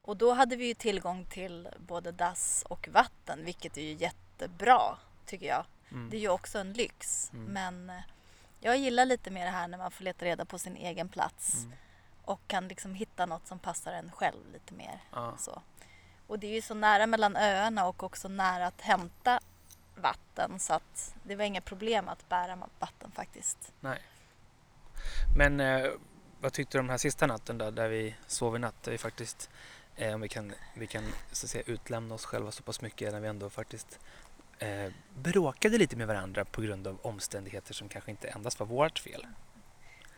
Och 0.01 0.17
då 0.17 0.33
hade 0.33 0.55
vi 0.55 0.67
ju 0.67 0.73
tillgång 0.73 1.25
till 1.25 1.69
både 1.77 2.11
dass 2.11 2.63
och 2.69 2.87
vatten, 2.91 3.45
vilket 3.45 3.77
är 3.77 3.81
ju 3.81 3.93
jättebra 3.93 4.97
tycker 5.25 5.45
jag. 5.45 5.65
Mm. 5.91 6.09
Det 6.09 6.17
är 6.17 6.21
ju 6.21 6.29
också 6.29 6.59
en 6.59 6.73
lyx. 6.73 7.31
Mm. 7.33 7.45
Men 7.45 7.89
eh, 7.89 8.03
jag 8.59 8.77
gillar 8.77 9.05
lite 9.05 9.31
mer 9.31 9.45
det 9.45 9.51
här 9.51 9.67
när 9.67 9.77
man 9.77 9.91
får 9.91 10.03
leta 10.03 10.25
reda 10.25 10.45
på 10.45 10.59
sin 10.59 10.75
egen 10.75 11.09
plats 11.09 11.55
Mm. 11.55 11.77
Och 12.29 12.41
kan 12.47 12.67
liksom 12.67 12.93
hitta 12.93 13.25
något 13.25 13.47
som 13.47 13.59
passar 13.59 13.93
en 13.93 14.11
själv 14.11 14.53
lite 14.53 14.73
mer. 14.73 14.99
Ja. 15.11 15.37
Så. 15.39 15.61
Och 16.27 16.39
det 16.39 16.47
är 16.47 16.51
ju 16.51 16.61
så 16.61 16.73
nära 16.73 17.07
mellan 17.07 17.35
öarna 17.35 17.87
och 17.87 18.03
också 18.03 18.27
nära 18.27 18.67
att 18.67 18.81
hämta 18.81 19.39
vatten 19.95 20.59
så 20.59 20.73
att 20.73 21.15
det 21.23 21.35
var 21.35 21.43
inga 21.43 21.61
problem 21.61 22.07
att 22.07 22.29
bära 22.29 22.57
vatten 22.79 23.11
faktiskt. 23.11 23.73
Nej. 23.79 24.01
Men 25.37 25.59
eh, 25.59 25.91
vad 26.41 26.53
tyckte 26.53 26.77
du 26.77 26.79
om 26.79 26.85
den 26.85 26.91
här 26.91 26.97
sista 26.97 27.27
natten 27.27 27.57
då, 27.57 27.71
där 27.71 27.89
vi 27.89 28.15
sov 28.27 28.55
i 28.55 28.59
natt? 28.59 28.83
Där 28.83 28.91
vi 28.91 28.97
faktiskt, 28.97 29.49
eh, 29.95 30.13
om 30.13 30.21
vi 30.21 30.29
kan, 30.29 30.53
vi 30.73 30.87
kan 30.87 31.03
så 31.31 31.45
att 31.45 31.49
säga, 31.49 31.63
utlämna 31.67 32.15
oss 32.15 32.25
själva 32.25 32.51
så 32.51 32.63
pass 32.63 32.81
mycket 32.81 33.11
när 33.11 33.19
vi 33.19 33.27
ändå 33.27 33.49
faktiskt 33.49 33.99
eh, 34.59 34.91
bråkade 35.15 35.77
lite 35.77 35.95
med 35.95 36.07
varandra 36.07 36.45
på 36.45 36.61
grund 36.61 36.87
av 36.87 36.99
omständigheter 37.01 37.73
som 37.73 37.89
kanske 37.89 38.11
inte 38.11 38.27
endast 38.27 38.59
var 38.59 38.67
vårt 38.67 38.99
fel. 38.99 39.25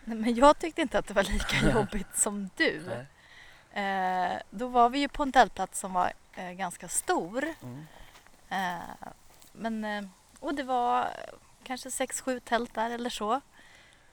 Nej, 0.06 0.18
Men 0.18 0.36
jag 0.36 0.60
tyckte 0.60 0.82
inte 0.82 1.00
att 1.00 1.08
det 1.08 1.14
var 1.14 1.24
lika 1.24 1.70
jobbigt 1.74 2.18
som 2.18 2.50
du. 2.56 3.06
Eh, 3.74 4.34
då 4.50 4.68
var 4.68 4.90
vi 4.90 5.00
ju 5.00 5.08
på 5.08 5.24
en 5.24 5.32
tältplats 5.32 5.80
som 5.80 5.94
var 5.94 6.14
eh, 6.34 6.52
ganska 6.52 6.88
stor. 6.88 7.46
Mm. 7.64 7.86
Eh, 8.50 9.12
men, 9.52 9.86
eh, 9.86 10.04
och 10.40 10.56
det 10.56 10.64
var 10.64 11.08
kanske 11.64 11.92
sex, 11.92 12.22
sju 12.22 12.40
tält 12.40 12.74
där 12.74 12.90
eller 12.90 13.10
så. 13.10 13.42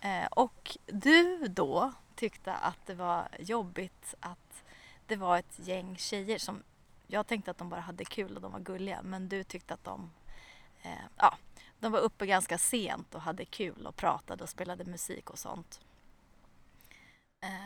Eh, 0.00 0.26
och 0.30 0.76
du 0.86 1.48
då 1.48 1.92
tyckte 2.14 2.52
att 2.52 2.86
det 2.86 2.94
var 2.94 3.28
jobbigt 3.38 4.14
att 4.20 4.64
det 5.06 5.16
var 5.16 5.38
ett 5.38 5.58
gäng 5.58 5.96
tjejer 5.96 6.38
som 6.38 6.62
jag 7.06 7.26
tänkte 7.26 7.50
att 7.50 7.58
de 7.58 7.68
bara 7.68 7.80
hade 7.80 8.04
kul 8.04 8.36
och 8.36 8.42
de 8.42 8.52
var 8.52 8.60
gulliga 8.60 9.02
men 9.02 9.28
du 9.28 9.44
tyckte 9.44 9.74
att 9.74 9.84
de 9.84 10.10
eh, 10.82 10.90
ja, 11.16 11.36
de 11.80 11.92
var 11.92 12.00
uppe 12.00 12.26
ganska 12.26 12.58
sent 12.58 13.14
och 13.14 13.20
hade 13.20 13.44
kul 13.44 13.86
och 13.86 13.96
pratade 13.96 14.42
och 14.42 14.48
spelade 14.48 14.84
musik 14.84 15.30
och 15.30 15.38
sånt. 15.38 15.80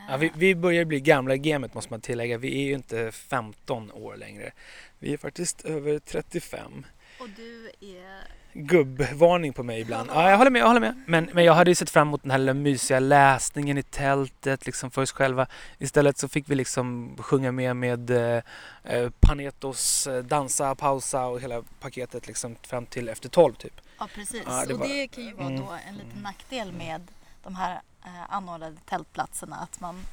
Ja, 0.09 0.17
vi, 0.17 0.33
vi 0.35 0.55
börjar 0.55 0.85
bli 0.85 1.01
gamla 1.01 1.35
i 1.35 1.39
gamet 1.39 1.75
måste 1.75 1.93
man 1.93 2.01
tillägga. 2.01 2.39
Vi 2.39 2.63
är 2.63 2.67
ju 2.67 2.75
inte 2.75 3.13
15 3.13 3.93
år 3.93 4.17
längre. 4.17 4.53
Vi 4.99 5.13
är 5.13 5.17
faktiskt 5.17 5.61
över 5.61 5.99
35. 5.99 6.87
Och 7.21 7.29
du 7.37 7.71
är... 7.81 8.23
gubbvarning 8.53 9.53
på 9.53 9.63
mig 9.63 9.81
ibland. 9.81 10.11
Ja, 10.15 10.31
jag 10.31 10.39
håller 10.39 10.51
med. 10.51 10.61
Jag 10.61 10.67
håller 10.67 10.81
med. 10.81 11.03
Men, 11.07 11.31
men 11.33 11.45
jag 11.45 11.55
hade 11.55 11.71
ju 11.71 11.75
sett 11.75 11.91
fram 11.91 12.09
emot 12.09 12.23
den 12.23 12.31
här 12.31 12.39
lilla 12.39 12.55
mysiga 12.55 13.01
läsningen 13.01 13.79
i 13.79 13.83
tältet 13.83 14.67
liksom 14.67 14.91
för 14.91 15.03
oss 15.03 15.13
själva. 15.13 15.47
Istället 15.79 16.19
så 16.19 16.29
fick 16.29 16.51
vi 16.51 16.55
liksom 16.55 17.17
sjunga 17.19 17.53
med 17.53 17.77
med 17.77 18.11
eh, 18.11 18.43
eh, 18.85 19.11
Panetos, 19.21 20.07
eh, 20.07 20.25
dansa, 20.25 20.75
pausa 20.75 21.27
och 21.27 21.41
hela 21.41 21.63
paketet 21.81 22.27
liksom 22.27 22.57
fram 22.63 22.87
till 22.87 23.09
efter 23.09 23.29
12 23.29 23.55
typ. 23.55 23.81
Ja 24.03 24.09
precis. 24.15 24.43
Ja, 24.47 24.67
det 24.67 24.75
och 24.75 24.81
var- 24.81 24.89
det 24.89 25.09
kan 25.09 25.25
ju 25.25 25.33
vara 25.33 25.47
Mm. 25.47 25.61
då 25.61 25.73
en 25.89 25.95
liten 25.95 26.23
nackdel 26.23 26.73
med 26.73 27.09
de 27.43 27.55
här 27.57 27.81
eh, 28.05 28.11
anordnade 28.35 28.77
tältplatserna. 28.89 29.57
Att 29.57 29.81
man, 29.81 30.07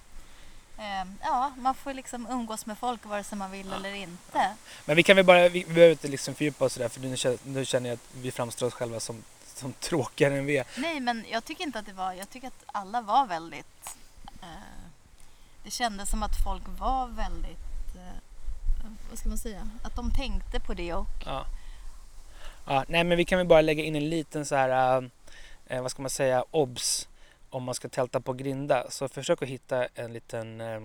eh, 0.77 1.05
ja, 1.21 1.51
man 1.57 1.75
får 1.75 1.93
liksom 1.93 2.27
umgås 2.29 2.65
med 2.65 2.77
folk 2.77 3.05
vare 3.05 3.23
sig 3.23 3.37
man 3.37 3.51
vill 3.51 3.73
eller 3.73 3.93
inte. 3.93 4.55
Men 4.85 4.95
vi 4.95 5.03
kan 5.03 5.15
väl 5.15 5.25
bara, 5.25 5.49
vi, 5.49 5.63
vi 5.63 5.73
behöver 5.73 5.91
inte 5.91 6.07
liksom 6.07 6.33
fördjupa 6.35 6.65
oss 6.65 6.75
där 6.75 6.89
för 6.89 6.99
nu, 7.01 7.17
känner- 7.17 7.37
nu 7.43 7.65
känner 7.65 7.89
jag 7.89 7.93
att 7.93 8.15
vi 8.15 8.31
framstår 8.31 8.67
oss 8.67 8.73
själva 8.73 8.99
som, 8.99 9.23
som 9.45 9.73
tråkigare 9.73 10.37
än 10.37 10.45
vi 10.45 10.57
är. 10.57 10.65
Nej, 10.77 10.99
men 10.99 11.25
jag 11.31 11.45
tycker 11.45 11.63
inte 11.63 11.79
att 11.79 11.85
det 11.85 11.93
var... 11.93 12.13
Jag 12.13 12.29
tycker 12.29 12.47
att 12.47 12.63
alla 12.65 13.01
var 13.01 13.25
väldigt... 13.27 13.95
Eh, 14.41 14.47
det 15.63 15.71
kändes 15.71 16.09
som 16.09 16.23
att 16.23 16.43
folk 16.43 16.63
var 16.79 17.07
väldigt... 17.07 17.95
Eh, 17.95 18.89
vad 19.09 19.19
ska 19.19 19.29
man 19.29 19.37
säga? 19.37 19.69
Att 19.83 19.95
de 19.95 20.11
tänkte 20.11 20.59
på 20.59 20.73
det 20.73 20.93
och... 20.93 21.07
Ja 21.25 21.45
ja. 22.69 22.85
Nej 22.87 23.03
men 23.03 23.17
vi 23.17 23.25
kan 23.25 23.37
väl 23.37 23.47
bara 23.47 23.61
lägga 23.61 23.83
in 23.83 23.95
en 23.95 24.09
liten 24.09 24.45
så 24.45 24.55
här, 24.55 24.97
ähm, 24.97 25.11
eh, 25.67 25.81
vad 25.81 25.91
ska 25.91 26.01
man 26.01 26.09
säga, 26.09 26.45
obs 26.51 27.09
om 27.49 27.63
man 27.63 27.75
ska 27.75 27.89
tälta 27.89 28.21
på 28.21 28.33
Grinda. 28.33 28.89
Så 28.89 29.07
försök 29.07 29.41
att 29.41 29.49
hitta 29.49 29.85
en 29.85 30.13
liten 30.13 30.61
eh, 30.61 30.79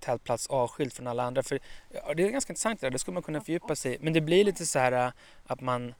tältplats 0.00 0.46
avskild 0.46 0.92
från 0.92 1.06
alla 1.06 1.22
andra. 1.22 1.42
För 1.42 1.60
ja, 1.90 2.14
det 2.14 2.22
är 2.22 2.30
ganska 2.30 2.52
intressant 2.52 2.80
det 2.80 2.86
där, 2.86 2.90
det 2.90 2.98
skulle 2.98 3.14
man 3.14 3.22
kunna 3.22 3.40
fördjupa 3.40 3.76
sig 3.76 3.94
i. 3.94 3.98
Men 4.00 4.12
det 4.12 4.20
blir 4.20 4.44
lite 4.44 4.66
så 4.66 4.78
här 4.78 4.92
äh, 4.92 5.12
att 5.46 5.60
man, 5.60 5.94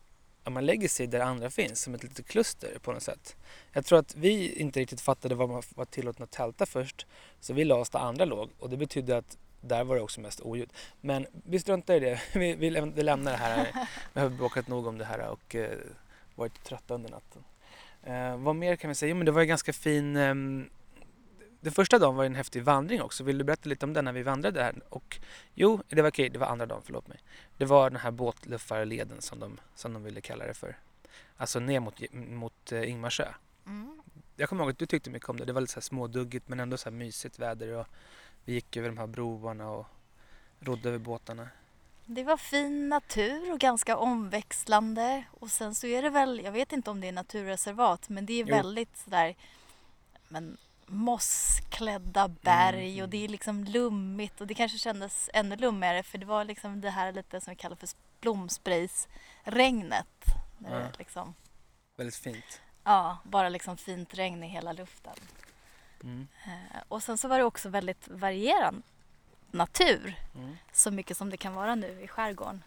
att 0.44 0.52
man 0.52 0.66
lägger 0.66 0.88
sig 0.88 1.06
där 1.06 1.20
andra 1.20 1.50
finns, 1.50 1.82
som 1.82 1.94
ett 1.94 2.02
litet 2.02 2.26
kluster 2.26 2.78
på 2.82 2.92
något 2.92 3.02
sätt. 3.02 3.36
Jag 3.72 3.84
tror 3.84 3.98
att 3.98 4.14
vi 4.16 4.52
inte 4.52 4.80
riktigt 4.80 5.00
fattade 5.00 5.34
vad 5.34 5.48
man 5.48 5.62
var 5.74 5.84
tillåten 5.84 6.24
att 6.24 6.30
tälta 6.30 6.66
först. 6.66 7.06
Så 7.40 7.52
vi 7.54 7.64
la 7.64 7.74
oss 7.74 7.90
där 7.90 7.98
andra 7.98 8.24
låg 8.24 8.50
och 8.58 8.70
det 8.70 8.76
betydde 8.76 9.16
att 9.16 9.38
där 9.66 9.84
var 9.84 9.96
det 9.96 10.02
också 10.02 10.20
mest 10.20 10.40
oljud. 10.40 10.72
Men 11.00 11.26
vi 11.32 11.58
struntar 11.60 11.94
i 11.94 12.00
det. 12.00 12.20
Vi, 12.34 12.54
vi, 12.54 12.70
läm- 12.70 12.92
vi 12.94 13.02
lämnar 13.02 13.32
det 13.32 13.38
här. 13.38 13.88
Vi 14.12 14.20
har 14.20 14.28
bråkat 14.28 14.68
nog 14.68 14.86
om 14.86 14.98
det 14.98 15.04
här 15.04 15.28
och 15.28 15.54
eh, 15.54 15.78
varit 16.34 16.64
trötta 16.64 16.94
under 16.94 17.10
natten. 17.10 17.44
Eh, 18.02 18.36
vad 18.36 18.56
mer 18.56 18.76
kan 18.76 18.88
vi 18.88 18.94
säga? 18.94 19.10
Jo, 19.10 19.16
men 19.16 19.26
det 19.26 19.32
var 19.32 19.40
ju 19.40 19.46
ganska 19.46 19.72
fin... 19.72 20.16
ehm, 20.16 20.70
den 21.60 21.72
första 21.72 21.98
dagen 21.98 22.16
var 22.16 22.24
en 22.24 22.34
häftig 22.34 22.62
vandring 22.62 23.02
också. 23.02 23.24
Vill 23.24 23.38
du 23.38 23.44
berätta 23.44 23.68
lite 23.68 23.86
om 23.86 23.92
den 23.92 24.04
när 24.04 24.12
vi 24.12 24.22
vandrade 24.22 24.62
här? 24.62 24.74
Och, 24.88 25.18
jo, 25.54 25.82
det 25.88 26.02
var 26.02 26.08
okej. 26.10 26.28
Det 26.28 26.38
var 26.38 26.46
andra 26.46 26.66
dagen, 26.66 26.82
förlåt 26.84 27.08
mig. 27.08 27.18
Det 27.56 27.64
var 27.64 27.90
den 27.90 28.00
här 28.00 28.10
båtluffarleden 28.10 29.20
som 29.20 29.40
de, 29.40 29.60
som 29.74 29.92
de 29.92 30.04
ville 30.04 30.20
kalla 30.20 30.46
det 30.46 30.54
för. 30.54 30.78
Alltså 31.36 31.60
ner 31.60 31.80
mot, 31.80 32.12
mot 32.12 32.72
eh, 32.72 32.90
Ingmarsö. 32.90 33.28
Mm. 33.66 34.02
Jag 34.36 34.48
kommer 34.48 34.64
ihåg 34.64 34.70
att 34.70 34.78
du 34.78 34.86
tyckte 34.86 35.10
mycket 35.10 35.28
om 35.28 35.36
det. 35.36 35.44
Det 35.44 35.52
var 35.52 35.60
lite 35.60 35.72
så 35.72 35.76
här 35.76 35.82
småduggigt 35.82 36.48
men 36.48 36.60
ändå 36.60 36.76
så 36.76 36.90
här 36.90 36.96
mysigt 36.96 37.38
väder. 37.38 37.72
Och 37.72 37.86
vi 38.46 38.52
gick 38.52 38.76
över 38.76 38.88
de 38.88 38.98
här 38.98 39.06
broarna 39.06 39.70
och 39.70 39.86
rodde 40.60 40.88
över 40.88 40.98
båtarna. 40.98 41.48
Det 42.06 42.24
var 42.24 42.36
fin 42.36 42.88
natur 42.88 43.52
och 43.52 43.58
ganska 43.60 43.96
omväxlande. 43.96 45.24
Och 45.30 45.50
sen 45.50 45.74
så 45.74 45.86
är 45.86 46.02
det 46.02 46.10
väl, 46.10 46.40
jag 46.44 46.52
vet 46.52 46.72
inte 46.72 46.90
om 46.90 47.00
det 47.00 47.08
är 47.08 47.12
naturreservat, 47.12 48.08
men 48.08 48.26
det 48.26 48.32
är 48.32 48.46
Jo. 48.46 48.54
väldigt 48.56 48.96
sådär 48.96 49.34
men 50.28 50.56
mossklädda 50.86 52.28
berg 52.28 52.92
Mm, 52.92 53.02
och 53.02 53.08
det 53.08 53.24
är 53.24 53.28
liksom 53.28 53.64
lummigt 53.64 54.40
och 54.40 54.46
det 54.46 54.54
kanske 54.54 54.78
kändes 54.78 55.30
ännu 55.34 55.56
lummigare 55.56 56.02
för 56.02 56.18
det 56.18 56.26
var 56.26 56.44
liksom 56.44 56.80
det 56.80 56.90
här 56.90 57.12
lite 57.12 57.40
som 57.40 57.50
vi 57.50 57.56
kallar 57.56 57.76
för 57.76 57.88
det 60.58 60.70
Ja. 60.70 60.88
liksom, 60.98 61.34
Väldigt 61.96 62.16
fint. 62.16 62.60
ja, 62.84 63.18
bara 63.24 63.48
liksom 63.48 63.76
fint 63.76 64.14
regn 64.14 64.42
i 64.44 64.48
hela 64.48 64.72
luften. 64.72 65.14
Mm. 66.06 66.26
Och 66.88 67.02
sen 67.02 67.18
så 67.18 67.28
var 67.28 67.38
det 67.38 67.44
också 67.44 67.68
väldigt 67.68 68.08
varierad 68.08 68.82
natur 69.50 70.14
Mm. 70.34 70.56
så 70.72 70.90
mycket 70.90 71.16
som 71.16 71.30
det 71.30 71.36
kan 71.36 71.54
vara 71.54 71.74
nu 71.74 72.00
i 72.02 72.08
skärgården. 72.08 72.62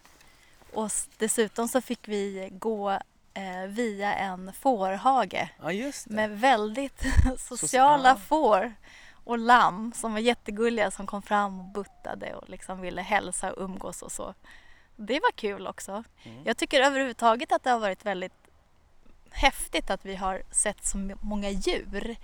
Och 0.74 0.92
dessutom 1.18 1.68
så 1.68 1.82
fick 1.82 2.08
vi 2.08 2.50
gå 2.52 2.92
eh, 3.34 3.68
via 3.68 4.16
en 4.16 4.54
fårhage 4.54 5.50
Ja, 5.62 5.92
med 6.06 6.40
väldigt 6.40 7.04
sociala 7.38 8.12
ah. 8.14 8.18
får 8.18 8.74
och 9.24 9.38
lamm 9.38 9.92
som 9.96 10.14
var 10.14 10.20
jättegulliga 10.20 10.92
som 10.92 11.08
kom 11.08 11.22
fram 11.22 11.60
och 11.60 11.66
buttade 11.66 12.36
och 12.36 12.50
liksom 12.50 12.82
ville 12.82 13.02
hälsa 13.02 13.54
och 13.54 13.64
umgås 13.64 14.02
och 14.02 14.12
så. 14.12 14.34
Det 14.96 15.20
var 15.20 15.32
kul 15.32 15.68
också. 15.68 16.04
Mm. 16.24 16.42
Jag 16.46 16.58
tycker 16.58 16.82
överhuvudtaget 16.82 17.52
att 17.52 17.64
det 17.64 17.70
har 17.70 17.80
varit 17.80 18.06
väldigt 18.06 18.34
häftigt 19.32 19.90
att 19.90 20.06
vi 20.06 20.16
har 20.16 20.42
sett 20.52 20.86
så 20.86 20.98
många 21.22 21.50
djur. 21.50 22.16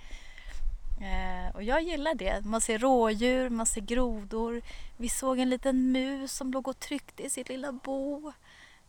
Eh, 1.00 1.54
och 1.54 1.62
jag 1.62 1.82
gillar 1.82 2.14
det. 2.14 2.44
Man 2.44 2.60
ser 2.60 2.78
rådjur, 2.78 3.50
man 3.50 3.66
ser 3.66 3.80
grodor. 3.80 4.62
Vi 4.96 5.08
såg 5.08 5.38
en 5.38 5.50
liten 5.50 5.92
mus 5.92 6.32
som 6.32 6.50
låg 6.50 6.68
och 6.68 6.80
tryckte 6.80 7.22
i 7.22 7.30
sitt 7.30 7.48
lilla 7.48 7.72
bo. 7.72 8.32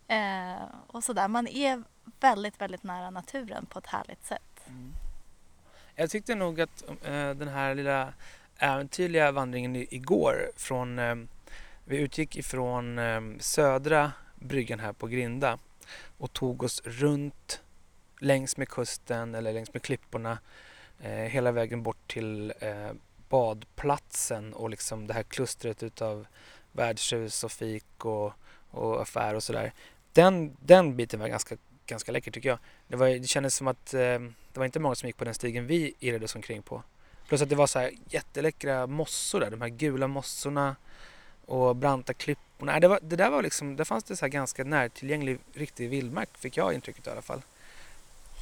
Eh, 0.08 0.62
och 0.86 1.04
sådär. 1.04 1.28
Man 1.28 1.48
är 1.48 1.82
väldigt, 2.20 2.60
väldigt 2.60 2.82
nära 2.82 3.10
naturen 3.10 3.66
på 3.66 3.78
ett 3.78 3.86
härligt 3.86 4.26
sätt. 4.26 4.60
Mm. 4.66 4.92
Jag 5.94 6.10
tyckte 6.10 6.34
nog 6.34 6.60
att 6.60 6.84
eh, 6.88 7.30
den 7.30 7.48
här 7.48 7.74
lilla 7.74 8.12
äventyrliga 8.58 9.32
vandringen 9.32 9.76
i, 9.76 9.88
igår 9.90 10.50
från 10.56 10.98
eh, 10.98 11.14
vi 11.84 11.96
utgick 11.96 12.36
ifrån 12.36 12.98
eh, 12.98 13.20
södra 13.38 14.12
bryggan 14.34 14.80
här 14.80 14.92
på 14.92 15.06
Grinda 15.06 15.58
och 16.18 16.32
tog 16.32 16.62
oss 16.62 16.82
runt 16.84 17.62
längs 18.20 18.56
med 18.56 18.68
kusten 18.68 19.34
eller 19.34 19.52
längs 19.52 19.72
med 19.72 19.82
klipporna 19.82 20.38
eh, 21.00 21.10
hela 21.10 21.52
vägen 21.52 21.82
bort 21.82 22.08
till 22.08 22.52
eh, 22.60 22.90
badplatsen 23.28 24.54
och 24.54 24.70
liksom 24.70 25.06
det 25.06 25.14
här 25.14 25.22
klustret 25.22 25.82
utav 25.82 26.26
värdshus 26.72 27.44
och 27.44 27.52
fik 27.52 28.04
och, 28.04 28.32
och 28.70 29.02
affär 29.02 29.34
och 29.34 29.42
sådär. 29.42 29.72
Den, 30.12 30.56
den 30.60 30.96
biten 30.96 31.20
var 31.20 31.28
ganska, 31.28 31.56
ganska 31.86 32.12
läcker 32.12 32.30
tycker 32.30 32.48
jag. 32.48 32.58
Det, 32.88 32.96
var, 32.96 33.08
det 33.08 33.28
kändes 33.28 33.54
som 33.54 33.68
att 33.68 33.94
eh, 33.94 34.18
det 34.52 34.58
var 34.58 34.64
inte 34.64 34.80
många 34.80 34.94
som 34.94 35.06
gick 35.06 35.16
på 35.16 35.24
den 35.24 35.34
stigen 35.34 35.66
vi 35.66 35.94
irrade 35.98 36.24
oss 36.24 36.34
omkring 36.34 36.62
på. 36.62 36.82
Plus 37.28 37.42
att 37.42 37.48
det 37.48 37.56
var 37.56 37.66
så 37.66 37.78
här 37.78 37.90
jätteläckra 38.08 38.86
mossor 38.86 39.40
där, 39.40 39.50
de 39.50 39.60
här 39.60 39.68
gula 39.68 40.06
mossorna 40.06 40.76
och 41.46 41.76
branta 41.76 42.14
klipporna. 42.14 42.74
Äh, 42.74 42.80
det, 42.80 42.88
var, 42.88 42.98
det 43.02 43.16
där 43.16 43.30
var 43.30 43.42
liksom, 43.42 43.76
där 43.76 43.84
fanns 43.84 44.04
det 44.04 44.16
så 44.16 44.24
här 44.24 44.30
ganska 44.30 44.64
närtillgänglig 44.64 45.38
riktig 45.54 45.90
vildmark 45.90 46.38
fick 46.38 46.56
jag 46.56 46.74
intrycket 46.74 47.06
i 47.06 47.10
alla 47.10 47.22
fall. 47.22 47.42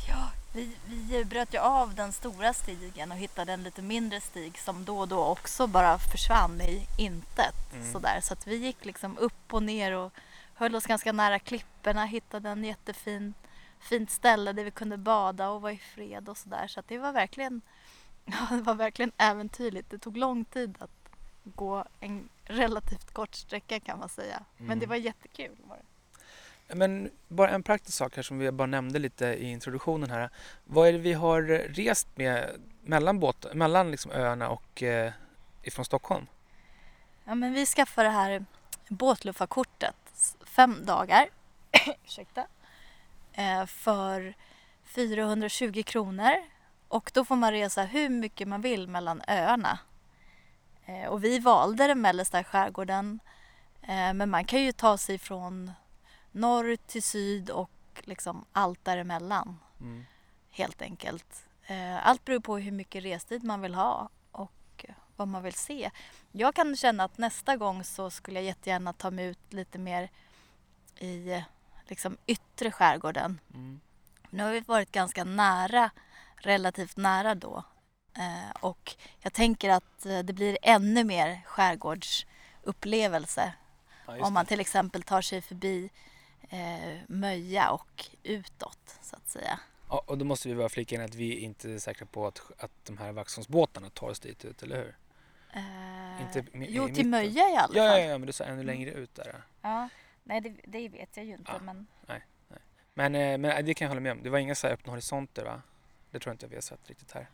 Ja, 0.09 0.31
vi, 0.57 0.77
vi 0.87 1.25
bröt 1.25 1.55
ju 1.55 1.59
av 1.59 1.95
den 1.95 2.13
stora 2.13 2.53
stigen 2.53 3.13
och 3.13 3.19
hittade 3.19 3.53
en 3.53 3.63
lite 3.63 3.83
mindre 3.83 4.21
stig 4.21 4.59
som 4.59 4.85
då 4.85 4.99
och 4.99 5.09
då 5.09 5.25
också 5.25 5.67
bara 5.67 5.99
försvann 5.99 6.61
i 6.61 6.87
intet. 6.99 7.73
Mm. 7.75 7.93
Sådär. 7.93 8.21
Så 8.21 8.33
att 8.33 8.47
vi 8.47 8.57
gick 8.57 8.85
liksom 8.85 9.19
upp 9.19 9.55
och 9.55 9.63
ner 9.63 9.93
och 9.93 10.13
höll 10.55 10.75
oss 10.75 10.87
ganska 10.87 11.13
nära 11.13 11.39
klipporna, 11.39 12.05
hittade 12.05 12.49
en 12.49 12.65
jättefin 12.65 13.35
fint 13.81 14.11
ställe 14.11 14.53
där 14.53 14.65
vi 14.65 14.71
kunde 14.71 14.97
bada 14.97 15.49
och 15.49 15.63
vara 15.63 15.73
i 15.73 15.79
fred 15.79 16.29
och 16.29 16.37
sådär. 16.39 16.67
Så 16.69 16.81
att 16.81 16.89
det 16.89 16.99
var 16.99 17.13
verkligen, 17.13 17.61
ja, 18.25 18.47
det 18.51 18.63
var 18.63 18.75
verkligen 18.75 19.13
äventyrligt. 19.17 19.91
Det 19.91 19.99
tog 19.99 20.17
lång 20.17 20.45
tid 20.45 20.75
att 20.79 20.91
gå 21.45 21.85
en 22.01 22.29
relativt 22.45 23.13
kort 23.13 23.35
sträcka 23.35 23.81
kan 23.81 23.99
man 23.99 24.09
säga. 24.09 24.43
Men 24.57 24.67
Mm. 24.67 24.79
det 24.79 24.87
var 24.87 24.97
jättekul. 24.97 25.57
Var 25.69 25.77
det. 25.77 25.83
Men 26.69 27.11
bara 27.29 27.51
en 27.51 27.63
praktisk 27.63 27.99
sak 27.99 28.17
här 28.17 28.23
som 28.23 28.39
vi 28.39 28.51
bara 28.51 28.67
nämnde 28.67 28.99
lite 28.99 29.27
i 29.27 29.51
introduktionen 29.51 30.11
här. 30.11 30.31
Vad 30.65 30.89
är 30.89 30.93
det 30.93 30.99
vi 30.99 31.13
har 31.13 31.43
rest 31.75 32.09
med 32.15 32.51
mellan, 32.83 33.21
båt, 33.21 33.55
mellan 33.55 33.91
liksom 33.91 34.11
öarna 34.11 34.49
och 34.49 34.83
eh, 34.83 35.13
ifrån 35.63 35.85
Stockholm? 35.85 36.27
Ja, 37.25 37.35
men 37.35 37.53
vi 37.53 37.67
skaffade 37.67 38.09
det 38.09 38.13
här 38.13 38.45
båtluffarkortet. 38.89 39.97
Fem 40.45 40.87
dagar. 40.87 41.29
Ursäkta. 42.05 42.47
Eh, 43.33 43.67
för 43.67 44.35
420 44.85 45.83
kronor. 45.87 46.35
Och 46.89 47.11
då 47.15 47.25
får 47.25 47.37
man 47.37 47.53
resa 47.53 47.83
hur 47.83 48.09
mycket 48.09 48.49
man 48.49 48.61
vill 48.61 48.89
mellan 48.89 49.23
öarna. 49.29 49.79
Eh, 50.87 51.07
och 51.07 51.25
vi 51.25 51.39
valde 51.39 51.87
den 51.87 52.01
mellersta 52.01 52.45
skärgården. 52.45 53.21
Eh, 53.83 54.15
men 54.15 54.31
man 54.31 54.45
kan 54.45 54.63
ju 54.63 54.73
ta 54.73 54.99
sig 54.99 55.19
från 55.19 55.73
norr 56.37 56.77
till 56.87 57.03
syd 57.03 57.51
och 57.51 57.71
liksom 58.05 58.45
allt 58.53 58.85
däremellan 58.85 59.59
Mm. 59.81 60.05
helt 60.51 60.83
enkelt. 60.83 61.45
Eh, 61.67 62.07
Allt 62.07 62.25
beror 62.25 62.41
på 62.41 62.59
hur 62.59 62.73
mycket 62.73 63.05
restid 63.05 63.45
man 63.45 63.61
vill 63.61 63.75
ha 63.75 64.09
och 64.33 64.85
vad 65.17 65.29
man 65.29 65.43
vill 65.43 65.55
se. 65.55 65.91
Jag 66.33 66.55
kan 66.55 66.77
känna 66.77 67.05
att 67.05 67.19
nästa 67.19 67.57
gång 67.57 67.85
så 67.85 68.11
skulle 68.11 68.39
jag 68.39 68.45
jättegärna 68.47 68.93
ta 68.93 69.11
mig 69.11 69.25
ut 69.27 69.53
lite 69.53 69.79
mer 69.79 70.11
i 70.99 71.43
liksom 71.87 72.17
yttre 72.27 72.71
skärgården. 72.71 73.41
Mm. 73.55 73.81
Nu 74.31 74.43
har 74.43 74.53
vi 74.53 74.61
varit 74.61 74.93
ganska 74.93 75.25
nära, 75.25 75.91
relativt 76.37 76.97
nära 76.97 77.35
då. 77.35 77.65
Eh, 78.17 78.51
Och 78.61 78.97
jag 79.21 79.33
tänker 79.33 79.71
att 79.71 80.07
eh, 80.07 80.19
det 80.19 80.33
blir 80.33 80.59
ännu 80.63 81.05
mer 81.05 81.41
skärgårdsupplevelse 81.47 83.53
Ja, 84.07 84.27
om 84.27 84.35
man 84.35 84.47
till 84.47 84.61
exempel 84.61 85.03
tar 85.03 85.23
sig 85.23 85.43
förbi 85.43 85.91
eh, 86.49 86.99
Möja 87.09 87.71
och 87.71 88.05
utåt 88.23 88.99
så 89.03 89.17
att 89.17 89.29
säga. 89.29 89.61
Ja, 89.89 90.05
och 90.07 90.19
då 90.19 90.25
måste 90.25 90.49
vi 90.49 90.55
bara 90.55 90.69
flika 90.69 90.95
in 90.95 91.01
att 91.01 91.15
vi 91.15 91.39
inte 91.39 91.73
är 91.73 91.79
säkra 91.79 92.07
på 92.07 92.27
att, 92.27 92.41
att 92.59 92.71
de 92.85 92.99
här 92.99 93.13
Vaxholmsbåtarna 93.13 93.91
tar 93.91 94.09
oss 94.09 94.21
dit 94.21 94.45
ut, 94.45 94.63
eller 94.63 94.77
hur? 94.77 94.97
Eh, 95.53 96.23
Inte 96.23 96.45
jo, 96.53 96.89
till 96.89 97.07
Möja 97.09 97.49
i 97.51 97.57
alla 97.57 97.75
Ja, 97.75 97.89
fall. 97.91 98.01
ja, 98.01 98.07
ja, 98.07 98.19
men 98.19 98.27
du 98.27 98.33
sa 98.33 98.45
ännu 98.45 98.63
längre 98.63 98.91
ut 98.91 99.15
där. 99.15 99.43
Ja, 99.63 99.89
nej 100.25 100.41
det, 100.41 100.55
det 100.65 100.89
vet 100.89 101.17
jag 101.17 101.27
ju 101.27 101.33
inte 101.33 101.53
Ja. 101.53 101.59
men 101.63 101.87
Men, 102.95 103.15
eh, 103.15 103.39
men 103.39 103.65
det 103.65 103.75
kan 103.75 103.85
jag 103.85 103.91
hålla 103.91 104.01
med 104.01 104.13
om. 104.13 104.23
Det 104.23 104.31
var 104.31 104.39
inga 104.39 104.55
så 104.55 104.67
här 104.67 104.75
öppna 104.75 104.93
horisonter 104.93 105.45
va? 105.45 105.63
Det 106.11 106.19
tror 106.19 106.31
jag 106.31 106.35
inte 106.35 106.47
vi 106.47 106.55
har 106.55 106.63
sett 106.63 106.89
riktigt 106.89 107.13
här. 107.13 107.31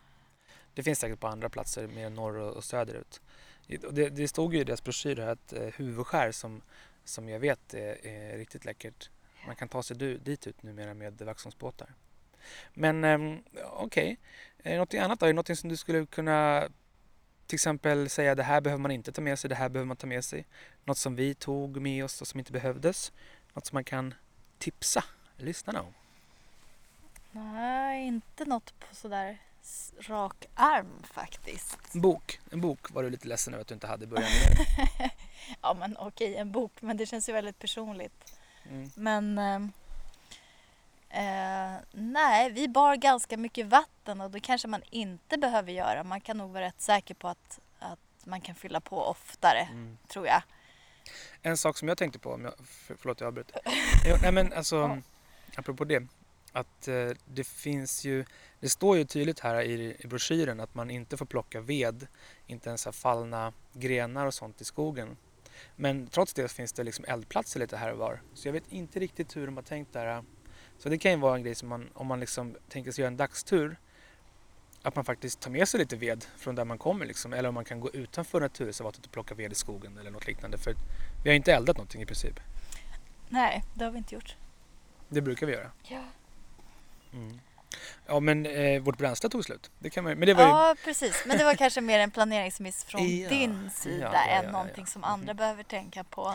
Det 0.74 0.82
finns 0.82 0.98
säkert 0.98 1.20
på 1.20 1.26
andra 1.28 1.48
platser 1.48 1.86
mer 1.86 2.10
norr 2.10 2.36
och 2.36 2.64
söderut. 2.64 3.20
Det, 3.66 4.08
det 4.08 4.28
stod 4.28 4.54
ju 4.54 4.60
i 4.60 4.64
deras 4.64 4.84
broschyr 4.84 5.16
här 5.16 5.26
att 5.26 5.52
eh, 5.52 5.62
huvudskär 5.62 6.32
som, 6.32 6.62
som 7.04 7.28
jag 7.28 7.40
vet 7.40 7.74
är, 7.74 8.06
är 8.06 8.38
riktigt 8.38 8.64
läckert. 8.64 9.10
Man 9.46 9.56
kan 9.56 9.68
ta 9.68 9.82
sig 9.82 9.96
dit 9.96 10.46
ut 10.46 10.62
numera 10.62 10.94
med 10.94 11.22
Vaxholmsbåtar. 11.22 11.94
Men 12.74 13.04
ehm, 13.04 13.42
okej, 13.64 14.18
det 14.62 14.78
något 14.78 14.94
annat 14.94 15.20
då? 15.20 15.26
Är 15.26 15.28
det 15.28 15.36
något 15.36 15.58
som 15.58 15.68
du 15.68 15.76
skulle 15.76 16.06
kunna 16.06 16.68
till 17.46 17.56
exempel 17.56 18.08
säga 18.10 18.34
det 18.34 18.42
här 18.42 18.60
behöver 18.60 18.82
man 18.82 18.90
inte 18.90 19.12
ta 19.12 19.22
med 19.22 19.38
sig, 19.38 19.48
det 19.50 19.54
här 19.54 19.68
behöver 19.68 19.86
man 19.86 19.96
ta 19.96 20.06
med 20.06 20.24
sig. 20.24 20.46
Något 20.84 20.98
som 20.98 21.16
vi 21.16 21.34
tog 21.34 21.80
med 21.80 22.04
oss 22.04 22.20
och 22.20 22.28
som 22.28 22.38
inte 22.38 22.52
behövdes. 22.52 23.12
Något 23.54 23.66
som 23.66 23.76
man 23.76 23.84
kan 23.84 24.14
tipsa 24.58 25.04
lyssnarna 25.36 25.82
om. 25.82 25.94
nej, 27.30 28.06
inte 28.06 28.44
något 28.44 28.80
på 28.80 28.94
sådär 28.94 29.38
rak 29.98 30.46
arm 30.54 31.02
faktiskt. 31.02 31.92
Bok. 31.92 32.40
En 32.50 32.60
bok 32.60 32.90
var 32.90 33.02
du 33.02 33.10
lite 33.10 33.28
ledsen 33.28 33.54
över 33.54 33.60
att 33.60 33.68
du 33.68 33.74
inte 33.74 33.86
hade 33.86 34.04
i 34.04 34.06
början. 34.06 34.30
Ja 35.62 35.74
men 35.74 35.96
okej, 35.96 36.36
en 36.36 36.52
bok, 36.52 36.72
men 36.80 36.96
det 36.96 37.06
känns 37.06 37.28
ju 37.28 37.32
väldigt 37.32 37.58
personligt. 37.58 38.34
Mm. 38.68 38.90
Men 38.94 39.38
ehm, 39.38 39.72
eh, 41.10 41.80
nej, 41.92 42.50
vi 42.50 42.68
bar 42.68 42.96
ganska 42.96 43.36
mycket 43.36 43.66
vatten 43.66 44.20
och 44.20 44.30
det 44.30 44.40
kanske 44.40 44.68
man 44.68 44.82
inte 44.90 45.38
behöver 45.38 45.72
göra. 45.72 46.04
Man 46.04 46.20
kan 46.20 46.38
nog 46.38 46.50
vara 46.50 46.64
rätt 46.64 46.80
säker 46.80 47.14
på 47.14 47.28
att, 47.28 47.60
att 47.78 47.98
man 48.24 48.40
kan 48.40 48.54
fylla 48.54 48.80
på 48.80 49.02
oftare, 49.04 49.68
Mm. 49.70 49.98
tror 50.08 50.26
jag. 50.26 50.42
En 51.42 51.56
sak 51.56 51.78
som 51.78 51.88
jag 51.88 51.98
tänkte 51.98 52.18
på, 52.18 52.32
om 52.32 52.44
jag, 52.44 52.54
för, 52.66 52.94
förlåt 52.94 53.20
jag 53.20 53.28
avbröt. 53.28 53.52
Jo, 54.08 54.16
nej 54.22 54.32
men 54.32 54.52
alltså, 54.52 54.76
Ja. 54.76 54.98
apropå 55.56 55.84
det. 55.84 56.06
Att 56.52 56.88
eh, 56.88 57.08
det 57.24 57.44
finns 57.44 58.04
ju, 58.04 58.24
det 58.60 58.68
står 58.68 58.96
ju 58.96 59.04
tydligt 59.04 59.40
här 59.40 59.60
i, 59.62 59.96
i 60.00 60.06
broschyren 60.06 60.60
att 60.60 60.74
man 60.74 60.90
inte 60.90 61.16
får 61.16 61.26
plocka 61.26 61.60
ved, 61.60 62.06
inte 62.46 62.68
ens 62.68 62.86
fallna 62.92 63.52
grenar 63.72 64.26
och 64.26 64.34
sånt 64.34 64.60
i 64.60 64.64
skogen. 64.64 65.16
Men 65.76 66.06
trots 66.06 66.34
det 66.34 66.48
finns 66.48 66.72
det 66.72 66.82
liksom 66.84 67.04
eldplatser 67.08 67.60
lite 67.60 67.76
här 67.76 67.92
och 67.92 67.98
var. 67.98 68.22
Så 68.34 68.48
jag 68.48 68.52
vet 68.52 68.72
inte 68.72 69.00
riktigt 69.00 69.36
hur 69.36 69.46
de 69.46 69.56
har 69.56 69.62
tänkt 69.62 69.92
där. 69.92 70.24
Så 70.78 70.88
det 70.88 70.98
kan 70.98 71.10
ju 71.10 71.16
vara 71.18 71.34
en 71.36 71.42
grej 71.42 71.54
som 71.54 71.68
man, 71.68 71.90
om 71.94 72.06
man 72.06 72.20
liksom 72.20 72.56
tänker 72.68 72.92
sig 72.92 73.02
göra 73.02 73.08
en 73.08 73.16
dagstur, 73.16 73.76
att 74.82 74.96
man 74.96 75.04
faktiskt 75.04 75.40
tar 75.40 75.50
med 75.50 75.68
sig 75.68 75.80
lite 75.80 75.96
ved 75.96 76.24
från 76.36 76.54
där 76.54 76.64
man 76.64 76.78
kommer 76.78 77.06
liksom. 77.06 77.32
Eller 77.32 77.48
om 77.48 77.54
man 77.54 77.64
kan 77.64 77.80
gå 77.80 77.90
utanför 77.90 78.40
naturreservatet 78.40 79.06
och 79.06 79.12
plocka 79.12 79.34
ved 79.34 79.52
i 79.52 79.54
skogen 79.54 79.98
eller 79.98 80.10
något 80.10 80.26
liknande. 80.26 80.58
För 80.58 80.74
vi 81.24 81.30
har 81.30 81.36
inte 81.36 81.52
eldat 81.52 81.76
någonting 81.76 82.02
i 82.02 82.06
princip. 82.06 82.40
Nej, 83.28 83.64
det 83.74 83.84
har 83.84 83.92
vi 83.92 83.98
inte 83.98 84.14
gjort. 84.14 84.36
Det 85.08 85.20
brukar 85.20 85.46
vi 85.46 85.52
göra. 85.52 85.70
Ja, 85.82 86.04
Mm. 87.12 87.40
Ja 88.06 88.20
men 88.20 88.46
eh, 88.46 88.82
vårt 88.82 88.98
bränsle 88.98 89.28
tog 89.28 89.44
slut. 89.44 89.70
Det 89.78 89.90
kan 89.90 90.04
man, 90.04 90.18
men 90.18 90.26
det 90.26 90.34
var 90.34 90.42
ju... 90.44 90.48
ja 90.48 90.76
precis. 90.84 91.22
Men 91.26 91.38
det 91.38 91.44
var 91.44 91.54
kanske 91.54 91.80
mer 91.80 91.98
en 91.98 92.10
planeringsmiss 92.10 92.84
från 92.84 93.08
Ja, 93.20 93.28
din 93.28 93.70
sida 93.70 94.10
ja, 94.12 94.24
ja, 94.26 94.42
än 94.42 94.52
någonting 94.52 94.86
som 94.86 95.04
andra 95.04 95.32
Mhm. 95.32 95.36
behöver 95.36 95.62
tänka 95.62 96.04
på. 96.04 96.34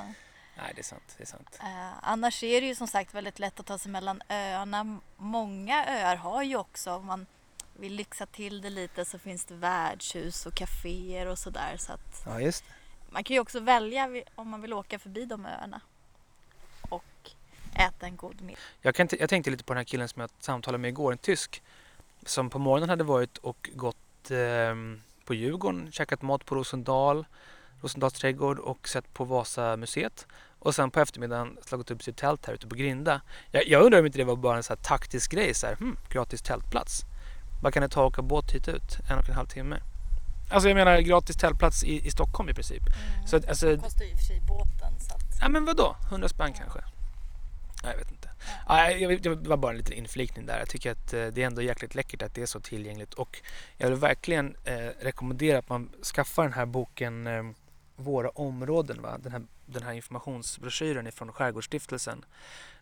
Nej 0.58 0.72
det 0.76 0.82
är 0.82 0.84
sant. 0.84 1.14
Det 1.18 1.24
är 1.24 1.28
sant. 1.28 1.58
Eh, 1.62 1.92
annars 2.02 2.44
är 2.44 2.62
det 2.62 2.68
ju 2.68 2.76
som 2.76 2.88
sagt 2.88 3.14
väldigt 3.14 3.40
lätt 3.40 3.60
att 3.60 3.66
ta 3.66 3.78
sig 3.78 3.92
mellan 3.92 4.22
öarna. 4.30 5.00
Många 5.18 5.86
öar 5.86 6.16
har 6.16 6.44
ju 6.44 6.56
också, 6.58 6.92
om 6.96 7.06
man 7.06 7.26
vill 7.80 7.94
lyxa 7.94 8.26
till 8.26 8.62
det 8.62 8.70
lite, 8.70 9.06
så 9.06 9.20
finns 9.20 9.46
det 9.46 9.54
värdshus 9.54 10.46
och 10.46 10.54
kaféer 10.54 11.26
och 11.28 11.40
sådär. 11.40 11.76
Så 11.78 11.92
att 11.94 12.22
Ja 12.26 12.42
just 12.42 12.64
det. 12.68 12.74
man 13.10 13.24
kan 13.24 13.34
ju 13.34 13.40
också 13.40 13.60
välja 13.60 14.10
om 14.36 14.50
man 14.50 14.62
vill 14.62 14.74
åka 14.74 15.00
förbi 15.00 15.26
de 15.26 15.46
öarna 15.46 15.82
och 16.90 17.04
äta 17.80 18.06
en 18.06 18.16
god 18.16 18.42
middag. 18.42 18.60
Jag, 18.82 18.96
kan, 18.96 19.08
jag 19.20 19.30
tänkte 19.30 19.52
lite 19.52 19.64
på 19.64 19.74
den 19.74 19.78
här 19.78 19.86
killen 19.86 20.08
som 20.08 20.22
jag 20.22 20.30
samtalade 20.40 20.82
med 20.82 20.90
igår, 20.90 21.12
en 21.12 21.18
tysk. 21.18 21.64
Som 22.26 22.50
på 22.50 22.60
morgonen 22.60 22.90
hade 22.90 23.04
varit 23.04 23.38
och 23.38 23.70
gått 23.74 24.32
eh, 24.32 24.76
på 25.26 25.34
Djurgården, 25.34 25.92
käkat 25.92 26.22
mat 26.22 26.46
på 26.46 26.56
Rosendal, 26.56 27.26
Rosendals 27.82 28.14
trädgård 28.14 28.60
och 28.60 28.88
sett 28.88 29.14
på 29.14 29.24
Vasamuseet. 29.24 30.28
Och 30.60 30.76
sen 30.76 30.92
på 30.92 31.00
eftermiddagen 31.00 31.58
slagit 31.66 31.92
upp 31.92 32.04
sitt 32.04 32.18
tält 32.18 32.46
här 32.46 32.54
ute 32.54 32.68
på 32.68 32.76
Grinda. 32.76 33.22
Jag, 33.52 33.68
jag 33.68 33.84
undrar 33.84 34.00
om 34.00 34.06
inte 34.06 34.18
det 34.18 34.24
var 34.24 34.36
bara 34.36 34.58
en 34.58 34.64
så 34.64 34.74
här 34.74 34.82
taktisk 34.84 35.32
grej 35.32 35.54
så 35.54 35.68
här, 35.68 35.76
hmm, 35.76 35.98
gratis 36.10 36.42
tältplats. 36.42 37.02
Vad 37.64 37.74
kan 37.74 37.82
det 37.82 37.90
ta 37.90 38.08
att 38.08 38.14
åka 38.14 38.22
båt 38.22 38.52
hit 38.52 38.68
ut? 38.68 38.98
En 39.12 39.20
och 39.20 39.30
en 39.30 39.36
halv 39.36 39.48
timme. 39.48 39.80
Alltså 40.50 40.70
jag 40.70 40.76
menar 40.76 41.02
gratis 41.02 41.36
tältplats 41.36 41.84
i, 41.84 42.08
i 42.08 42.12
Stockholm 42.12 42.50
i 42.50 42.54
princip. 42.54 42.84
Så 43.26 43.38
att, 43.38 43.50
alltså, 43.50 43.76
Det 43.76 43.78
kostar 43.78 44.06
ju 44.06 44.12
i 44.12 44.14
och 44.14 44.18
för 44.18 44.26
sig 44.26 44.42
båten 44.48 45.00
så 45.00 45.14
att... 45.16 45.22
Ja 45.42 45.50
men 45.50 45.66
vadå? 45.66 45.96
100 46.10 46.30
spänn 46.30 46.54
kanske? 46.54 46.80
Nej, 48.70 49.02
jag 49.02 49.08
vet 49.08 49.26
inte. 49.26 49.36
Det 49.36 49.50
var 49.50 49.58
bara 49.58 49.72
en 49.72 49.78
liten 49.78 49.94
inflikning 49.94 50.46
där. 50.46 50.60
Jag 50.60 50.70
tycker 50.70 50.92
att 50.92 51.14
eh, 51.14 51.28
det 51.28 51.44
är 51.44 51.48
ändå 51.48 51.62
jäkligt 51.62 51.96
läckert 51.96 52.22
att 52.22 52.36
det 52.36 52.42
är 52.42 52.46
så 52.46 52.60
tillgängligt 52.60 53.14
och 53.14 53.42
jag 53.78 53.90
vill 53.90 54.00
verkligen 54.00 54.56
eh, 54.64 54.90
rekommendera 55.00 55.60
att 55.60 55.70
man 55.70 55.90
skaffar 56.16 56.44
den 56.44 56.54
här 56.54 56.66
boken 56.66 57.28
eh, 57.28 57.44
Våra 58.00 58.30
områden, 58.30 59.02
va? 59.02 59.18
Den, 59.18 59.32
här, 59.32 59.42
den 59.66 59.84
här 59.84 59.94
informationsbroschyren 59.94 61.12
från 61.12 61.34
Skärgårdsstiftelsen. 61.34 62.26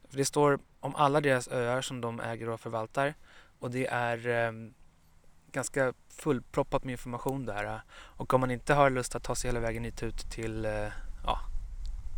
För 0.10 0.18
det 0.18 0.26
står 0.26 0.60
om 0.80 0.96
alla 0.96 1.22
deras 1.22 1.48
öar 1.48 1.82
som 1.82 2.02
de 2.02 2.20
äger 2.20 2.50
och 2.50 2.60
förvaltar 2.60 3.14
och 3.60 3.72
det 3.72 3.88
är 3.88 4.28
eh, 4.28 4.52
ganska 5.52 5.94
fullproppat 6.10 6.84
med 6.84 6.92
information 6.92 7.46
där. 7.46 7.82
Och 7.92 8.34
om 8.34 8.42
man 8.42 8.52
inte 8.52 8.74
har 8.74 8.90
lust 8.90 9.16
att 9.16 9.24
ta 9.24 9.36
sig 9.36 9.48
hela 9.50 9.60
vägen 9.60 9.84
hit 9.84 10.04
ut 10.04 10.32
till 10.32 10.66
eh, 10.66 10.88
ja, 11.26 11.40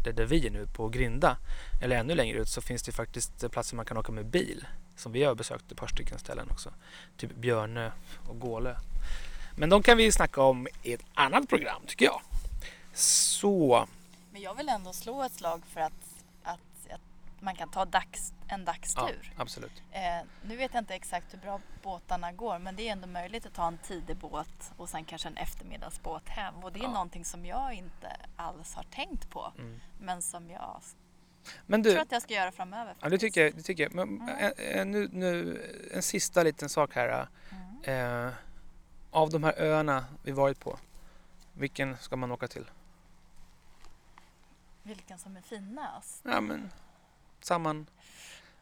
där, 0.04 0.14
där 0.14 0.26
vi 0.26 0.48
är 0.48 0.52
nu 0.52 0.68
på 0.68 0.90
Grinda 0.90 1.38
eller 1.82 1.96
ännu 1.96 2.16
längre 2.16 2.38
ut 2.38 2.50
så 2.50 2.62
finns 2.62 2.84
det 2.84 2.92
faktiskt 2.92 3.52
platser 3.52 3.76
man 3.76 3.86
kan 3.86 3.98
åka 3.98 4.12
med 4.12 4.26
bil 4.26 4.66
som 4.96 5.12
vi 5.12 5.24
har 5.24 5.36
besökt 5.36 5.72
ett 5.72 5.78
par 5.78 5.88
stycken 5.88 6.20
ställen 6.20 6.48
också. 6.52 6.74
Typ 7.18 7.36
Björnö 7.36 7.92
och 8.28 8.40
Gålö. 8.40 8.76
Men 9.56 9.70
de 9.70 9.84
kan 9.84 9.98
vi 9.98 10.12
snacka 10.12 10.42
om 10.42 10.68
i 10.84 10.94
ett 10.94 11.06
annat 11.14 11.50
program 11.50 11.82
tycker 11.88 12.06
jag. 12.06 12.22
Så, 12.94 13.88
Men 14.32 14.42
jag 14.42 14.56
vill 14.56 14.70
ändå 14.70 14.94
slå 14.94 15.24
ett 15.24 15.34
slag 15.34 15.62
för 15.74 15.82
att, 15.82 16.07
man 17.40 17.56
kan 17.56 17.70
ta 17.70 17.86
dags, 17.86 18.34
en 18.48 18.66
dagstur. 18.66 19.34
Ja, 19.36 19.42
absolut. 19.42 19.84
Eh, 19.92 20.02
nu 20.46 20.56
vet 20.56 20.74
jag 20.74 20.82
inte 20.82 20.96
exakt 20.96 21.34
hur 21.34 21.38
bra 21.40 21.60
båtarna 21.84 22.32
går 22.32 22.60
men 22.60 22.76
det 22.76 22.88
är 22.88 22.92
ändå 22.92 23.08
möjligt 23.08 23.46
att 23.46 23.54
ta 23.54 23.68
en 23.68 23.78
tidig 23.78 24.18
båt 24.18 24.72
och 24.78 24.90
sen 24.90 25.06
kanske 25.06 25.28
en 25.28 25.38
eftermiddagsbåt 25.38 26.30
hem. 26.30 26.56
Och 26.64 26.74
det 26.74 26.80
är 26.80 26.84
Ja. 26.84 26.92
någonting 26.92 27.26
som 27.26 27.46
jag 27.46 27.74
inte 27.74 28.18
alls 28.36 28.74
har 28.76 28.84
tänkt 28.84 29.30
på 29.30 29.54
Mm. 29.58 29.80
men 30.00 30.22
som 30.22 30.50
jag 30.50 30.82
Men 31.66 31.84
tror 31.84 31.94
du, 31.94 32.00
att 32.00 32.12
jag 32.12 32.22
ska 32.22 32.34
göra 32.34 32.52
framöver. 32.52 32.96
ja, 33.02 33.10
det 33.10 33.18
tycker 33.18 33.42
jag. 33.44 33.56
Det 33.56 33.62
tycker 33.62 33.84
jag. 33.84 33.94
Men, 33.96 34.08
Mm. 34.22 34.30
eh, 34.30 34.52
eh, 34.80 34.86
nu, 34.86 35.10
nu, 35.12 35.62
en 35.94 36.04
sista 36.04 36.44
liten 36.44 36.70
sak 36.70 36.96
här. 36.96 37.28
Mm. 37.84 38.28
Eh, 38.28 38.34
av 39.12 39.30
de 39.30 39.44
här 39.44 39.54
öarna 39.62 40.06
vi 40.24 40.32
varit 40.32 40.60
på, 40.60 40.80
vilken 41.54 41.98
ska 41.98 42.16
man 42.16 42.32
åka 42.32 42.48
till? 42.48 42.66
Vilken 44.84 45.18
som 45.20 45.38
är 45.38 45.42
finast? 45.42 46.22
Ja, 46.26 46.42
men 46.42 46.72
samman, 47.42 47.86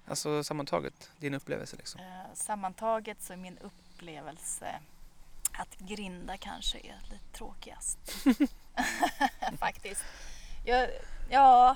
alltså 0.07 0.43
sammantaget, 0.43 1.11
din 1.19 1.33
upplevelse 1.33 1.75
liksom. 1.75 2.01
Eh, 2.01 2.33
sammantaget 2.33 3.21
så 3.21 3.33
är 3.33 3.37
min 3.37 3.57
upplevelse 3.57 4.79
att 5.57 5.77
Grinda 5.77 6.37
kanske 6.37 6.77
är 6.77 6.99
lite 7.11 7.37
tråkigast. 7.37 7.97
Faktiskt. 9.59 10.03
Jag, 10.65 10.89
ja, 11.29 11.75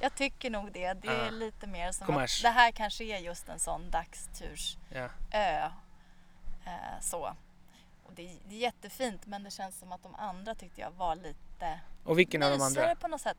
jag 0.00 0.14
tycker 0.14 0.50
nog 0.50 0.72
det. 0.72 0.92
Det 0.92 1.08
är 1.08 1.24
Ja. 1.24 1.30
lite 1.30 1.66
mer 1.66 1.92
som 1.92 2.06
Kommers. 2.06 2.44
att 2.44 2.54
det 2.54 2.60
här 2.60 2.70
kanske 2.72 3.04
är 3.04 3.18
just 3.18 3.48
en 3.48 3.58
sån 3.58 3.90
dagstursö. 3.90 4.78
Ja. 4.90 5.08
Eh, 5.30 5.70
så. 7.00 7.34
Och 8.04 8.12
det, 8.14 8.36
det 8.48 8.54
är 8.54 8.58
jättefint 8.58 9.26
men 9.26 9.42
det 9.42 9.50
känns 9.50 9.78
som 9.78 9.92
att 9.92 10.02
de 10.02 10.14
andra 10.14 10.54
tyckte 10.54 10.80
jag 10.80 10.90
var 10.90 11.14
lite 11.16 11.80
Och 12.04 12.18
vilken 12.18 12.42
av 12.42 12.50
de 12.50 12.60
andra? 12.64 12.94
på 12.94 13.08
något 13.08 13.20
sätt. 13.20 13.38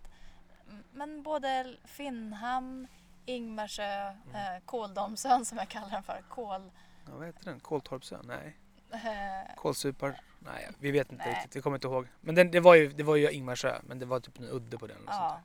Men 0.93 1.23
både 1.23 1.75
Finnhamn, 1.85 2.87
Ingmarsö, 3.25 3.83
Mm. 3.83 4.35
eh, 4.55 4.61
Kåldolmsön 4.65 5.45
som 5.45 5.57
jag 5.57 5.69
kallar 5.69 5.89
den 5.89 6.03
för. 6.03 6.23
Kål... 6.29 6.71
Ja, 7.05 7.11
vad 7.15 7.25
heter 7.25 7.45
den? 7.45 7.59
Koltorpsön? 7.59 8.25
Nej. 8.27 8.57
Eh, 8.91 9.55
Kolsupar? 9.55 10.21
Nej, 10.39 10.69
vi 10.79 10.91
vet 10.91 11.11
inte 11.11 11.25
Nej. 11.25 11.33
riktigt. 11.35 11.55
Vi 11.55 11.61
kommer 11.61 11.77
inte 11.77 11.87
ihåg. 11.87 12.07
Men 12.21 12.35
den, 12.35 12.51
det, 12.51 12.59
var 12.59 12.75
ju, 12.75 12.93
det 12.93 13.03
var 13.03 13.15
ju 13.15 13.31
Ingmarsö, 13.31 13.79
men 13.87 13.99
det 13.99 14.05
var 14.05 14.19
typ 14.19 14.39
en 14.39 14.49
udde 14.49 14.77
på 14.77 14.87
den. 14.87 14.97
och 15.07 15.13
ja. 15.13 15.41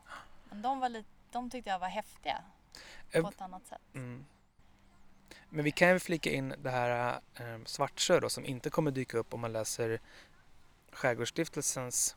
Men 0.51 0.63
de, 0.63 0.81
var 0.81 0.89
lite, 0.89 1.09
de 1.31 1.51
tyckte 1.51 1.71
jag 1.71 1.79
var 1.79 1.89
häftiga 1.89 2.43
Eh, 3.11 3.23
på 3.23 3.29
ett 3.29 3.41
annat 3.41 3.67
sätt. 3.67 3.81
Mm. 3.95 4.25
Men 5.49 5.65
vi 5.65 5.71
kan 5.71 5.89
ju 5.89 5.99
flika 5.99 6.31
in 6.31 6.55
det 6.63 6.71
här 6.71 7.21
eh, 7.35 7.65
Svartsjö 7.65 8.21
då, 8.21 8.29
som 8.29 8.45
inte 8.47 8.71
kommer 8.71 8.91
dyka 8.91 9.19
upp 9.19 9.35
om 9.35 9.41
man 9.41 9.53
läser 9.53 10.01
Skärgårdsstiftelsens 10.93 12.17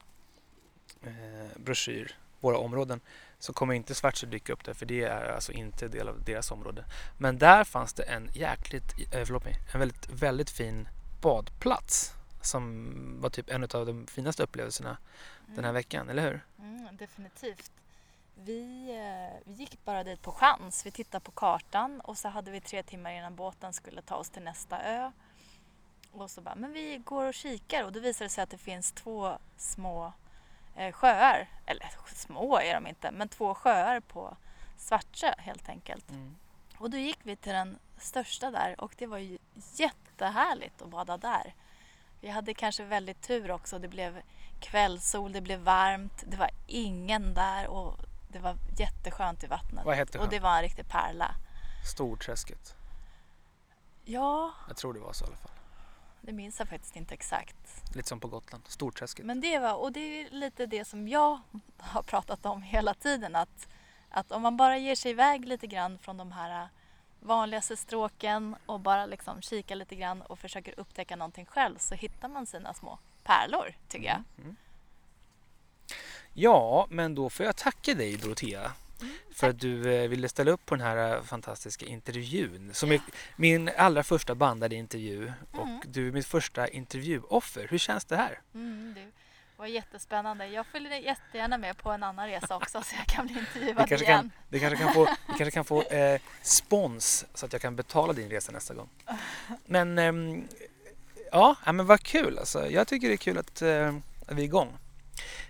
eh, 1.04 1.58
broschyr, 1.60 2.18
Våra 2.40 2.58
områden, 2.58 3.00
så 3.40 3.54
kommer 3.54 3.74
inte 3.74 3.96
Svartsjö 3.96 4.28
dyka 4.28 4.54
upp 4.54 4.66
där 4.66 4.74
för 4.74 4.86
det 4.86 5.04
är 5.04 5.32
alltså 5.32 5.52
inte 5.52 5.88
del 5.88 6.10
av 6.10 6.24
deras 6.24 6.52
område. 6.52 6.86
Men 7.18 7.38
där 7.38 7.64
fanns 7.64 7.94
det 7.94 8.04
en 8.04 8.30
jäkligt, 8.34 9.14
eh, 9.14 9.26
förlåt 9.26 9.44
mig, 9.44 9.56
en 9.74 9.80
väldigt, 9.80 10.10
väldigt 10.10 10.50
fin 10.50 10.88
badplats 11.22 12.14
som 12.42 13.22
var 13.22 13.30
typ 13.30 13.50
en 13.50 13.64
av 13.64 13.86
de 13.86 14.08
finaste 14.08 14.44
upplevelserna 14.44 14.98
den 15.46 15.66
här 15.66 15.72
veckan, 15.72 16.10
eller 16.10 16.24
hur? 16.24 16.46
Mm, 16.60 16.98
definitivt. 16.98 17.72
Vi, 18.36 18.90
eh, 18.90 19.40
vi 19.46 19.54
gick 19.54 19.86
bara 19.86 20.04
dit 20.04 20.22
på 20.22 20.32
chans. 20.32 20.86
Vi 20.86 20.92
tittade 20.92 21.24
på 21.24 21.32
kartan 21.32 22.02
och 22.02 22.18
så 22.18 22.28
hade 22.28 22.52
vi 22.52 22.62
tre 22.62 22.84
timmar 22.84 23.12
innan 23.12 23.36
båten 23.36 23.74
skulle 23.74 24.02
ta 24.02 24.16
oss 24.16 24.30
till 24.30 24.44
nästa 24.44 24.82
ö. 24.84 25.12
Och 26.12 26.32
så 26.32 26.42
bara, 26.42 26.56
men 26.56 26.74
vi 26.74 26.98
går 26.98 27.26
och 27.26 27.34
kikar 27.34 27.84
och 27.84 27.92
då 27.92 28.00
visade 28.00 28.26
det 28.26 28.30
sig 28.30 28.44
att 28.44 28.50
det 28.50 28.58
finns 28.58 28.92
två 28.92 29.38
små 29.58 30.14
sjöar. 30.92 31.48
Eller 31.66 31.92
små 32.16 32.60
är 32.60 32.74
de 32.74 32.88
inte, 32.88 33.12
men 33.12 33.30
två 33.30 33.56
sjöar 33.56 34.00
på 34.00 34.38
Svartsjö 34.78 35.34
helt 35.38 35.70
enkelt. 35.70 36.10
Mm. 36.10 36.36
Och 36.78 36.90
då 36.90 36.98
gick 36.98 37.20
vi 37.24 37.36
till 37.36 37.52
den 37.52 37.78
största 37.98 38.52
där 38.52 38.82
och 38.82 38.94
det 38.98 39.08
var 39.08 39.18
ju 39.18 39.38
jättehärligt 39.76 40.82
att 40.82 40.90
bada 40.90 41.18
där. 41.18 41.54
Vi 42.22 42.30
hade 42.30 42.54
kanske 42.54 42.84
väldigt 42.84 43.22
tur 43.22 43.52
också. 43.52 43.80
Det 43.80 43.88
blev 43.88 44.22
kvällssol, 44.60 45.32
det 45.32 45.42
blev 45.42 45.60
varmt, 45.60 46.24
det 46.28 46.38
var 46.38 46.50
ingen 46.68 47.34
där 47.34 47.68
och 47.68 48.00
det 48.28 48.40
var 48.40 48.56
jätteskönt 48.78 49.44
i 49.44 49.48
vattnet. 49.48 49.86
Vad 49.86 49.96
heter 49.96 50.20
Och 50.20 50.30
det 50.30 50.40
var 50.40 50.56
en 50.56 50.62
riktig 50.62 50.90
pärla. 50.90 51.36
Storträsket. 51.94 52.76
Ja, 54.06 54.54
Jag 54.68 54.78
tror 54.78 54.94
det 54.94 55.00
var 55.00 55.14
så 55.14 55.26
i 55.26 55.28
alla 55.28 55.38
fall. 55.38 55.52
Det 56.28 56.34
minns 56.34 56.60
jag 56.60 56.68
faktiskt 56.68 56.96
inte 56.96 57.14
exakt. 57.14 57.56
Lite 57.96 58.10
som 58.10 58.20
på 58.20 58.28
Gotland. 58.28 58.64
Storträsket. 58.68 59.26
Men 59.26 59.42
det 59.42 59.60
var, 59.60 59.74
och 59.74 59.92
det 59.92 60.00
är 60.00 60.30
lite 60.30 60.66
det 60.66 60.86
som 60.86 61.08
jag 61.08 61.40
har 61.78 62.04
pratat 62.04 62.46
om 62.46 62.62
hela 62.62 62.94
tiden. 62.94 63.36
Att, 63.36 63.68
att 64.10 64.32
om 64.32 64.42
man 64.42 64.58
bara 64.58 64.78
ger 64.78 64.96
sig 64.96 65.12
iväg 65.12 65.46
lite 65.46 65.68
grann 65.68 66.00
från 66.00 66.18
de 66.18 66.32
här 66.32 66.70
vanligaste 67.20 67.78
stråken 67.78 68.56
och 68.66 68.80
bara 68.80 69.06
liksom 69.06 69.42
kikar 69.42 69.76
lite 69.76 69.96
grann 69.96 70.22
och 70.22 70.40
försöker 70.40 70.80
upptäcka 70.80 71.16
någonting 71.16 71.46
själv 71.46 71.78
så 71.78 71.96
hittar 71.96 72.28
man 72.28 72.46
sina 72.46 72.74
små 72.74 73.00
pärlor 73.24 73.76
tycker 73.88 74.08
jag. 74.08 74.24
Mm. 74.38 74.56
Ja, 76.34 76.88
men 76.90 77.16
då 77.16 77.30
får 77.30 77.46
jag 77.46 77.56
tacka 77.56 77.94
dig 77.94 78.18
Dorotea 78.18 78.72
för 79.34 79.50
att 79.50 79.60
du 79.60 79.94
eh, 79.94 80.10
ville 80.10 80.30
ställa 80.30 80.52
upp 80.52 80.66
på 80.66 80.76
den 80.76 80.86
här 80.86 81.16
eh, 81.16 81.22
fantastiska 81.24 81.86
intervjun. 81.86 82.74
Som 82.74 82.92
är 82.92 83.02
min 83.36 83.70
allra 83.78 84.04
första 84.04 84.36
bandade 84.36 84.76
intervju 84.76 85.34
och 85.52 85.68
Mm. 85.68 85.82
du 85.86 86.08
är 86.08 86.12
mitt 86.12 86.26
första 86.28 86.68
intervjuoffer. 86.68 87.68
Hur 87.70 87.78
känns 87.78 88.06
det 88.06 88.16
här? 88.16 88.40
Mm, 88.54 88.94
det 88.96 89.12
var 89.58 89.68
jättespännande. 89.68 90.48
Jag 90.48 90.66
följer 90.66 90.98
jättegärna 90.98 91.58
med 91.58 91.78
på 91.78 91.92
en 91.92 92.04
annan 92.04 92.28
resa 92.28 92.56
också 92.56 92.82
så 92.82 92.96
jag 92.96 93.06
kan 93.06 93.28
bli 93.28 93.40
intervjuad 93.40 93.88
kanske 93.90 94.06
igen. 94.06 94.20
kan, 94.20 94.32
vi 94.50 94.60
kanske 94.60 94.78
kan 94.84 94.94
få, 94.94 95.06
vi 95.06 95.34
kanske 95.38 95.52
kan 95.52 95.66
få 95.66 95.84
eh, 95.84 96.22
spons 96.42 97.26
så 97.34 97.46
att 97.46 97.54
jag 97.54 97.62
kan 97.62 97.76
betala 97.76 98.14
din 98.14 98.30
resa 98.30 98.52
nästa 98.52 98.74
gång. 98.74 98.90
Men 99.66 99.98
ehm, 100.00 100.48
ja, 101.32 101.56
men 101.66 101.86
vad 101.86 102.00
kul 102.04 102.38
alltså. 102.40 102.70
Jag 102.70 102.88
tycker 102.88 103.08
det 103.08 103.14
är 103.14 103.18
kul 103.18 103.38
att, 103.38 103.62
eh, 103.62 103.96
att 104.28 104.36
vi 104.36 104.42
är 104.42 104.46
igång. 104.46 104.78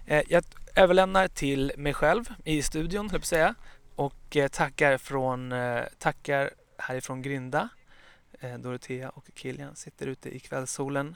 Eh, 0.05 0.23
jag 0.29 0.43
överlämnar 0.77 1.27
till 1.27 1.71
mig 1.77 1.93
själv 1.93 2.33
i 2.43 2.63
studion, 2.63 3.05
höll 3.05 3.05
jag 3.05 3.11
på 3.11 3.17
att 3.17 3.25
säga. 3.25 3.55
Och 3.95 4.37
eh, 4.37 4.47
tackar, 4.47 4.97
från, 4.97 5.51
eh, 5.51 5.83
tackar 5.97 6.51
härifrån 6.77 7.21
Grinda. 7.21 7.69
Eh, 8.39 8.57
Dorotea 8.57 9.09
och 9.09 9.29
Kilian 9.35 9.75
sitter 9.75 10.07
ute 10.07 10.35
i 10.35 10.39
kvällssolen 10.39 11.15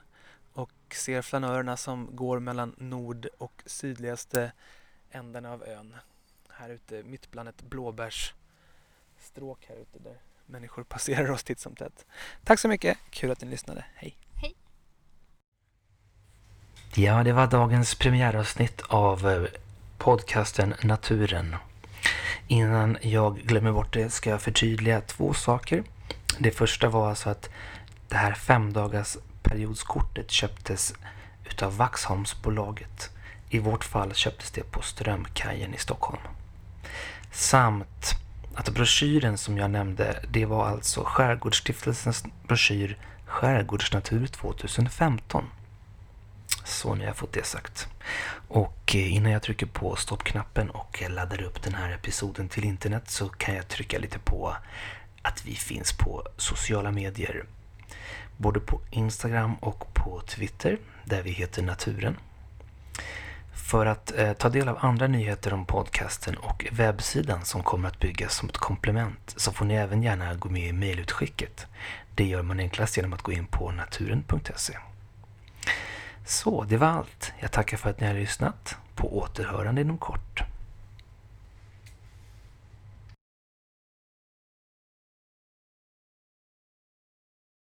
och 0.54 0.72
ser 0.92 1.22
flanörerna 1.22 1.78
som 1.78 2.16
går 2.16 2.40
mellan 2.40 2.76
nord 2.78 3.28
och 3.38 3.64
sydligaste 3.66 4.52
ändarna 5.12 5.52
av 5.52 5.64
ön. 5.64 5.96
Här 6.50 6.70
ute 6.70 7.04
mitt 7.04 7.32
bland 7.32 7.50
ett 7.50 7.62
blåbärsstråk 7.62 9.66
här 9.68 9.76
ute 9.76 10.00
där 10.00 10.18
människor 10.46 10.84
passerar 10.84 11.32
oss 11.32 11.44
titt 11.44 11.60
som 11.60 11.76
tätt. 11.76 12.06
Tack 12.44 12.60
så 12.60 12.68
mycket, 12.68 12.98
kul 13.10 13.32
att 13.32 13.42
ni 13.42 13.48
lyssnade. 13.48 13.86
Hej! 13.96 14.18
Ja, 16.96 17.24
det 17.24 17.34
var 17.34 17.48
dagens 17.48 17.96
premiäravsnitt 17.96 18.82
av 18.88 19.30
eh, 19.30 19.44
podcasten 19.98 20.74
Naturen. 20.84 21.56
Innan 22.48 22.98
jag 23.02 23.38
glömmer 23.38 23.72
bort 23.72 23.94
det 23.94 24.10
ska 24.10 24.30
jag 24.30 24.42
förtydliga 24.42 25.02
två 25.02 25.34
saker. 25.34 25.84
Det 26.40 26.52
första 26.52 26.90
var 26.90 27.10
alltså 27.10 27.30
att 27.30 27.50
det 28.08 28.16
här 28.16 28.34
femdagars 28.34 29.18
periodskortet 29.44 30.32
köptes 30.32 30.94
utav 31.46 31.78
Vaxholmsbolaget. 31.78 33.10
I 33.50 33.60
vårt 33.60 33.84
fall 33.84 34.14
köptes 34.14 34.52
det 34.52 34.72
på 34.72 34.82
Strömkajen 34.82 35.74
i 35.74 35.78
Stockholm. 35.78 36.22
Samt 37.32 38.16
att 38.56 38.70
broschyren 38.70 39.38
som 39.38 39.58
jag 39.58 39.72
nämnde, 39.72 40.24
det 40.30 40.46
var 40.46 40.68
alltså 40.68 41.04
Skärgårdsstiftelsens 41.06 42.24
broschyr 42.48 42.98
Skärgårdsnatur 43.26 44.28
2015. 44.28 45.46
Så 46.64 46.96
nu 46.96 47.00
har 47.02 47.08
jag 47.08 47.18
fått 47.18 47.34
det 47.34 47.46
sagt. 47.46 47.88
Och 48.48 48.96
eh, 48.96 49.16
innan 49.16 49.32
jag 49.32 49.42
trycker 49.42 49.66
på 49.66 49.96
stoppknappen 49.96 50.70
och 50.70 51.04
laddar 51.10 51.42
upp 51.42 51.64
den 51.64 51.74
här 51.74 51.92
episoden 51.92 52.50
till 52.50 52.64
internet 52.64 53.10
så 53.10 53.30
kan 53.30 53.56
jag 53.56 53.68
trycka 53.68 54.00
lite 54.00 54.20
på 54.20 54.56
att 55.22 55.46
vi 55.46 55.56
finns 55.56 55.94
på 55.94 56.24
sociala 56.38 56.92
medier. 56.92 57.46
Både 58.38 58.60
på 58.60 58.82
Instagram 58.90 59.56
och 59.56 59.94
på 59.94 60.22
Twitter 60.28 60.78
där 61.06 61.22
vi 61.22 61.32
heter 61.32 61.62
Naturen. 61.62 62.18
För 63.54 63.86
att 63.86 64.18
eh, 64.18 64.34
ta 64.34 64.50
del 64.50 64.70
av 64.70 64.78
andra 64.82 65.08
nyheter 65.08 65.54
om 65.54 65.66
podcasten 65.66 66.36
och 66.36 66.68
webbsidan 66.72 67.46
som 67.46 67.64
kommer 67.64 67.88
att 67.88 68.00
byggas 68.00 68.36
som 68.36 68.50
ett 68.50 68.58
komplement 68.58 69.34
så 69.38 69.52
får 69.52 69.66
ni 69.66 69.74
även 69.74 70.04
gärna 70.04 70.36
gå 70.36 70.50
med 70.50 70.68
i 70.68 70.74
mejlutskicket. 70.74 71.68
Det 72.16 72.26
gör 72.26 72.42
man 72.42 72.60
enklast 72.60 72.98
genom 72.98 73.14
att 73.14 73.22
gå 73.22 73.32
in 73.32 73.46
på 73.46 73.72
naturen.se. 73.72 74.74
Så, 76.26 76.64
det 76.64 76.78
var 76.78 76.88
allt. 76.88 77.32
Jag 77.40 77.52
tackar 77.52 77.78
för 77.78 77.90
att 77.90 78.00
ni 78.00 78.08
har 78.08 78.14
lyssnat. 78.14 78.76
På 78.96 79.18
återhörande 79.18 79.82
inom 79.82 79.98
kort. 79.98 80.44